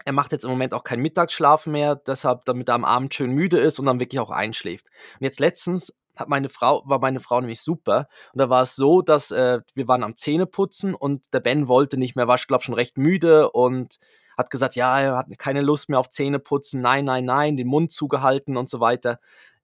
[0.04, 3.34] Er macht jetzt im Moment auch keinen Mittagsschlaf mehr, deshalb, damit er am Abend schön
[3.34, 4.88] müde ist und dann wirklich auch einschläft.
[5.20, 8.08] Und jetzt letztens hat meine Frau, war meine Frau nämlich super.
[8.34, 11.98] Und da war es so, dass äh, wir waren am Zähneputzen und der Ben wollte
[11.98, 14.00] nicht mehr, war, glaube schon recht müde und
[14.36, 17.92] hat gesagt, ja, er hat keine Lust mehr auf Zähneputzen, nein, nein, nein, den Mund
[17.92, 19.20] zugehalten und so weiter.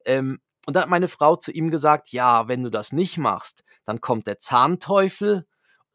[0.06, 3.64] Ähm, und dann hat meine Frau zu ihm gesagt, ja, wenn du das nicht machst,
[3.86, 5.48] dann kommt der Zahnteufel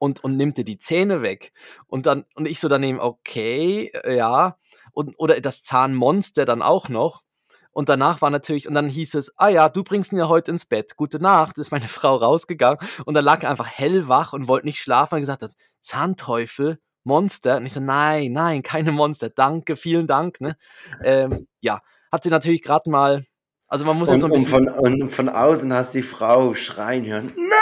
[0.03, 1.53] und, und nimmt dir die Zähne weg.
[1.87, 4.57] Und dann, und ich so daneben, okay, äh, ja.
[4.91, 7.23] Und, oder das Zahnmonster dann auch noch.
[7.71, 10.51] Und danach war natürlich, und dann hieß es, ah ja, du bringst ihn ja heute
[10.51, 10.97] ins Bett.
[10.97, 12.81] Gute Nacht, ist meine Frau rausgegangen.
[13.05, 17.59] Und dann lag er einfach hellwach und wollte nicht schlafen und gesagt hat, Zahnteufel, Monster.
[17.59, 19.31] Und ich so, nein, nein, keine Monster.
[19.31, 20.41] Danke, vielen Dank.
[20.41, 20.57] Ne?
[21.05, 21.81] Ähm, ja,
[22.11, 23.25] hat sie natürlich gerade mal,
[23.69, 24.67] also man muss und, ja so ein bisschen.
[24.67, 27.33] Und von, und von außen hast du die Frau schreien hören.
[27.37, 27.62] Nein,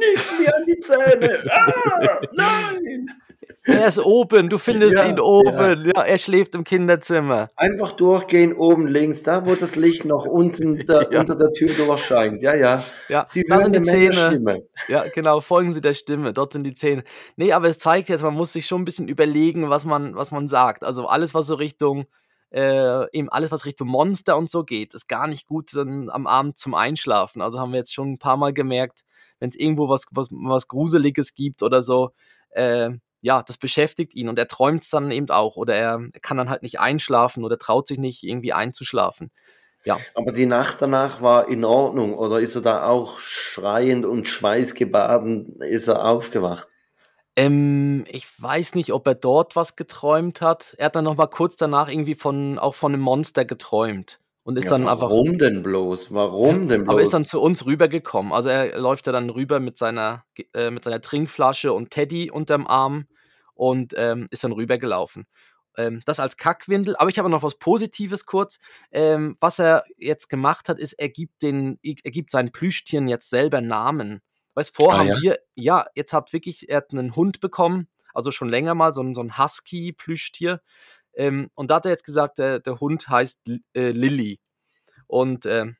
[0.00, 1.44] nicht mir an die Zähne.
[1.50, 3.06] Ah, nein.
[3.64, 5.92] Er ist oben, du findest Ja, ihn oben.
[5.94, 6.02] Ja.
[6.02, 7.50] er schläft im Kinderzimmer.
[7.56, 11.20] Einfach durchgehen, oben links, da wo das Licht noch unten der, Ja.
[11.20, 12.40] unter der Tür durchscheint.
[12.42, 12.82] Ja, ja.
[13.08, 14.12] Ja, Sie da hören sind die Zähne.
[14.14, 14.62] Stimme.
[14.88, 17.04] Ja, genau, folgen Sie der Stimme, dort sind die Zähne.
[17.36, 20.30] Nee, aber es zeigt jetzt, man muss sich schon ein bisschen überlegen, was man, was
[20.30, 20.82] man sagt.
[20.82, 22.06] Also alles, was so Richtung,
[22.52, 26.26] äh, eben alles, was Richtung Monster und so geht, ist gar nicht gut dann am
[26.26, 27.42] Abend zum Einschlafen.
[27.42, 29.02] Also haben wir jetzt schon ein paar Mal gemerkt,
[29.40, 32.10] wenn es irgendwo was, was, was Gruseliges gibt oder so,
[32.50, 32.90] äh,
[33.22, 36.48] ja, das beschäftigt ihn und er träumt es dann eben auch oder er, kann dann
[36.48, 39.30] halt nicht einschlafen oder traut sich nicht irgendwie einzuschlafen.
[39.84, 39.98] Ja.
[40.14, 45.60] Aber die Nacht danach war in Ordnung oder ist er da auch schreiend und schweißgebaden,
[45.60, 46.68] ist er aufgewacht?
[47.36, 50.74] Ähm, ich weiß nicht, ob er dort was geträumt hat.
[50.78, 54.56] Er hat dann noch mal kurz danach irgendwie von auch von einem Monster geträumt und
[54.58, 56.12] ist Ja, dann einfach warum denn bloß?
[56.14, 56.88] Warum denn bloß?
[56.88, 58.32] aber ist dann zu uns rübergekommen.
[58.32, 60.24] Also er läuft ja dann rüber mit seiner
[60.54, 63.06] äh, mit seiner Trinkflasche und Teddy unterm Arm
[63.54, 65.26] und, ähm, ist dann rübergelaufen.
[65.76, 66.96] Ähm, das als Kackwindel.
[66.96, 68.58] Aber ich habe noch was Positives kurz.
[68.90, 73.30] Ähm, was er jetzt gemacht hat, ist, er gibt den er gibt seinen Plüschtieren jetzt
[73.30, 74.20] selber Namen.
[74.54, 75.14] Weißt, vor Ah, haben ja?
[75.14, 79.02] wir ja, jetzt habt wirklich er hat 'nen Hund bekommen, also schon länger mal, so
[79.14, 80.60] so 'n Husky-Plüschtier.
[81.14, 83.40] Ähm, und da hat er jetzt gesagt, der der Hund heißt
[83.74, 84.38] äh, Lilly.
[85.06, 85.76] Und, ähm,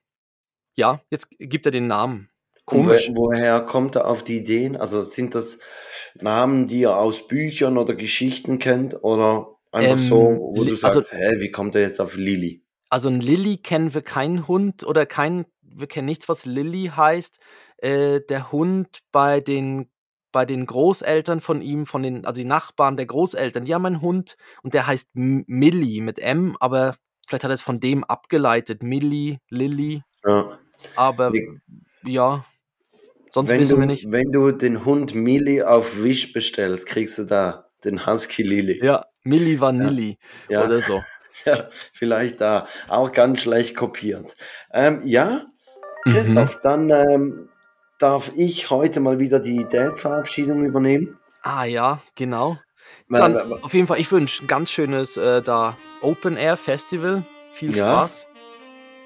[0.77, 2.31] ja, jetzt gibt er den Namen.
[2.65, 3.09] Komisch.
[3.09, 4.77] we woher kommt er auf die Ideen?
[4.77, 5.59] Also sind das
[6.15, 10.77] Namen, die ihr aus Büchern oder Geschichten kennt oder einfach so, Ähm, wo Li du
[10.83, 14.47] also sagst: „Hä, wie kommt er jetzt auf Lilly?“ Also 'n Lilly kennen wir keinen
[14.49, 17.39] Hund oder kein wir kennen nichts, was Lilly heißt.
[17.79, 19.89] Äh, der Hund bei den
[20.33, 24.01] bei den Großeltern von ihm, von den also die Nachbarn der Großeltern, die haben einen
[24.01, 28.83] Hund und der heißt Millie mit M, aber vielleicht hat er es von dem abgeleitet.
[28.83, 30.59] Millie, Lilly, Ja.
[30.97, 31.33] aber
[32.05, 32.45] ja,
[33.31, 34.11] sonst Wenn wissen wir du nicht.
[34.11, 38.85] wenn du den Hund Millie auf Wish bestellst, kriegst du da den Husky Lilly.
[38.85, 39.61] Ja, Milli Ja.
[39.61, 40.19] Vanilli
[40.49, 40.65] Ja.
[40.65, 41.01] oder so.
[41.47, 42.67] Ja, vielleicht da.
[42.89, 44.35] Auch ganz schlecht kopiert.
[44.73, 45.47] Ähm, ja,
[46.07, 46.13] Mhm.
[46.13, 47.50] Christoph, dann, ähm,
[48.01, 51.19] darf ich heute mal wieder die Dad-Verabschiedung übernehmen.
[51.43, 52.59] Ah ja, genau.
[53.09, 56.37] Weil Dann wa wa auf jeden Fall, ich wünsche 'n ganz schönes, äh, da Open
[56.37, 57.25] Air Festival.
[57.53, 57.89] Viel Ja.
[57.93, 58.27] Spaß.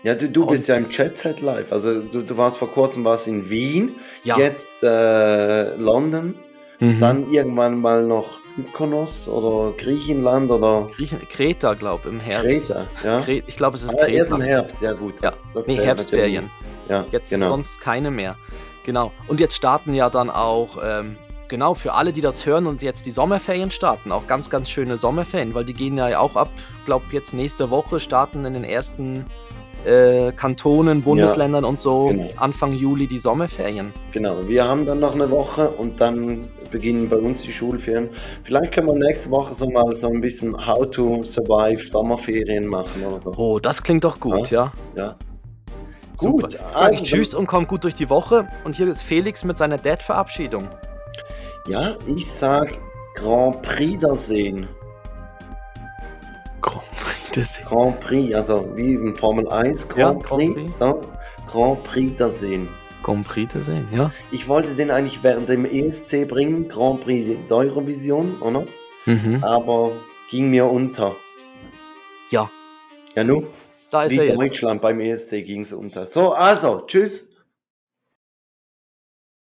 [0.05, 1.73] Ja, du du bist ja im Jet Set Live.
[1.73, 4.39] Also, du du warst vor Kurzem warst in Wien, Ja.
[4.39, 6.35] jetzt, äh, London,
[6.81, 7.01] Mhm.
[7.01, 12.45] dann irgendwann mal noch Mykonos oder Griechenland oder Griechen Kreta, glaube im Herbst.
[12.45, 13.21] Kreta, ja?
[13.23, 14.37] Kre ich glaube, es ist Ah, erst Kreta.
[14.37, 16.51] im Herbst, ja gut, Ja, das das ne, zählt Herbstferien.
[16.89, 17.49] Ja, Jetzt genau.
[17.49, 18.37] sonst keine mehr.
[18.85, 19.13] Genau.
[19.29, 21.17] Und jetzt starten ja dann auch, ähm
[21.49, 24.97] genau, für alle, die das hören und jetzt die Sommerferien starten, auch ganz, ganz schöne
[24.97, 26.49] Sommerferien, weil die gehen ja auch ab,
[26.87, 29.27] glaube jetzt nächste Woche starten in den ersten,
[29.85, 32.31] äh, Kantonen, Ja, Bundesländern und so genau.
[32.37, 33.93] Anfang Juli die Sommerferien.
[34.13, 38.09] Genau, wir haben dann noch 'ne Woche und dann beginnen bei uns die Schulferien.
[38.43, 43.05] Vielleicht können wir nächste Woche so mal so 'n bisschen How to survive Sommerferien machen
[43.07, 43.33] oder so.
[43.37, 44.73] Oh, das klingt doch gut, ja.
[44.97, 45.09] Ja.
[45.11, 45.34] Super.
[46.17, 48.49] Gut, Sage also ich tschüss und kommt gut durch die Woche.
[48.65, 50.69] Und hier ist Felix mit seiner Dad-Verabschiedung.
[51.67, 52.79] Ja, ich sage
[53.15, 54.69] Grand Prix Wiedersehen.
[56.61, 57.65] Grand Prix Wiedersehen.
[57.67, 60.79] Grand Prix, also wie im Formel 1 Ja, Grand Grand Prix, Prix.
[60.79, 61.01] so,
[61.49, 62.69] Grand Prix Wiedersehen.
[63.03, 64.11] Grand Prix Wiedersehen, ja.
[64.31, 68.65] Ich wollte den eigentlich während dem ESC bringen, Grand Prix d'Eurovision, oder?
[69.07, 69.43] Mhm.
[69.43, 69.93] Aber
[70.31, 71.15] ging mir unter.
[72.31, 72.51] Ja.
[73.15, 73.45] Ja, nu?
[73.95, 74.37] Da ist Wie er jetzt.
[74.37, 76.05] Deutschland beim ESC ging's unter.
[76.05, 77.33] So, also, tschüss.